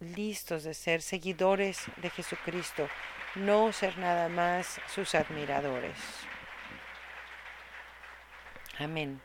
listos 0.00 0.64
de 0.64 0.74
ser 0.74 1.02
seguidores 1.02 1.82
de 1.96 2.10
Jesucristo, 2.10 2.88
no 3.34 3.72
ser 3.72 3.98
nada 3.98 4.28
más 4.28 4.80
sus 4.92 5.14
admiradores. 5.14 5.96
Amén. 8.78 9.20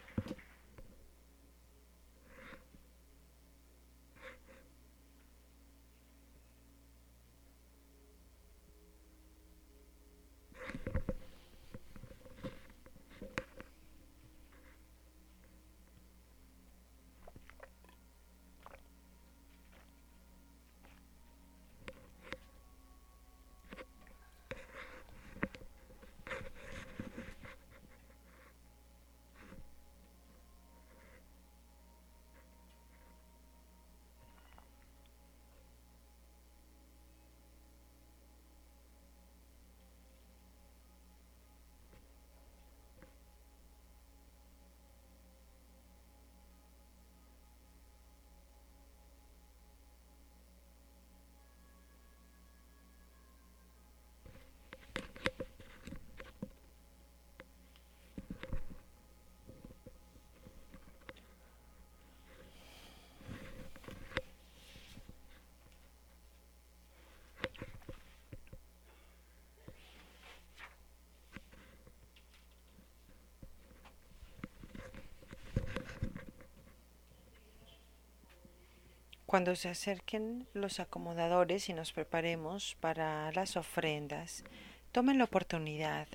Cuando 79.30 79.56
se 79.56 79.70
acerquen 79.70 80.48
los 80.56 80.80
acomodadores 80.80 81.70
y 81.70 81.74
nos 81.74 81.94
preparemos 81.94 82.76
para 82.80 83.32
las 83.34 83.58
ofrendas, 83.58 84.44
tomen 84.92 85.20
la 85.20 85.26
oportunidad 85.26 86.08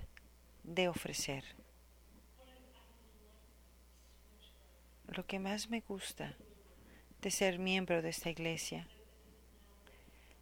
de 0.65 0.89
ofrecer. 0.89 1.45
Lo 5.07 5.25
que 5.27 5.39
más 5.39 5.71
me 5.71 5.81
gusta 5.83 6.35
de 7.23 7.31
ser 7.31 7.61
miembro 7.61 8.03
de 8.03 8.09
esta 8.09 8.31
iglesia 8.31 8.89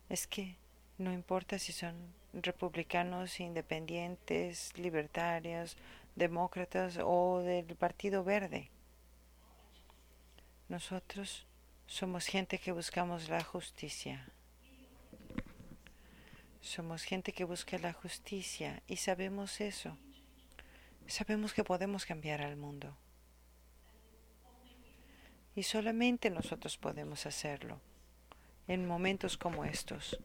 es 0.09 0.27
que 0.27 0.57
no 0.97 1.13
importa 1.13 1.59
si 1.59 1.73
son 1.75 2.15
republicanos, 2.33 3.39
independientes, 3.39 4.75
libertarios, 4.79 5.77
demócratas 6.17 6.99
o 7.05 7.41
del 7.41 7.77
Partido 7.77 8.25
Verde. 8.25 8.71
Nosotros 10.71 11.47
somos 11.92 12.24
gente 12.24 12.59
que 12.59 12.72
buscamos 12.72 13.28
la 13.28 13.44
justicia. 13.44 14.26
Somos 16.62 17.02
gente 17.02 17.35
que 17.35 17.44
busca 17.44 17.76
la 17.76 17.92
justicia 17.92 18.83
y 18.87 18.96
sabemos 18.96 19.61
eso. 19.61 19.98
Sabemos 21.07 21.52
que 21.52 21.64
podemos 21.64 22.07
cambiar 22.07 22.40
al 22.40 22.57
mundo. 22.57 22.96
Y 25.55 25.64
solamente 25.64 26.31
nosotros 26.31 26.78
podemos 26.78 27.26
hacerlo 27.26 27.78
en 28.68 28.88
momentos 28.88 29.37
como 29.37 29.66
estos. 29.66 30.18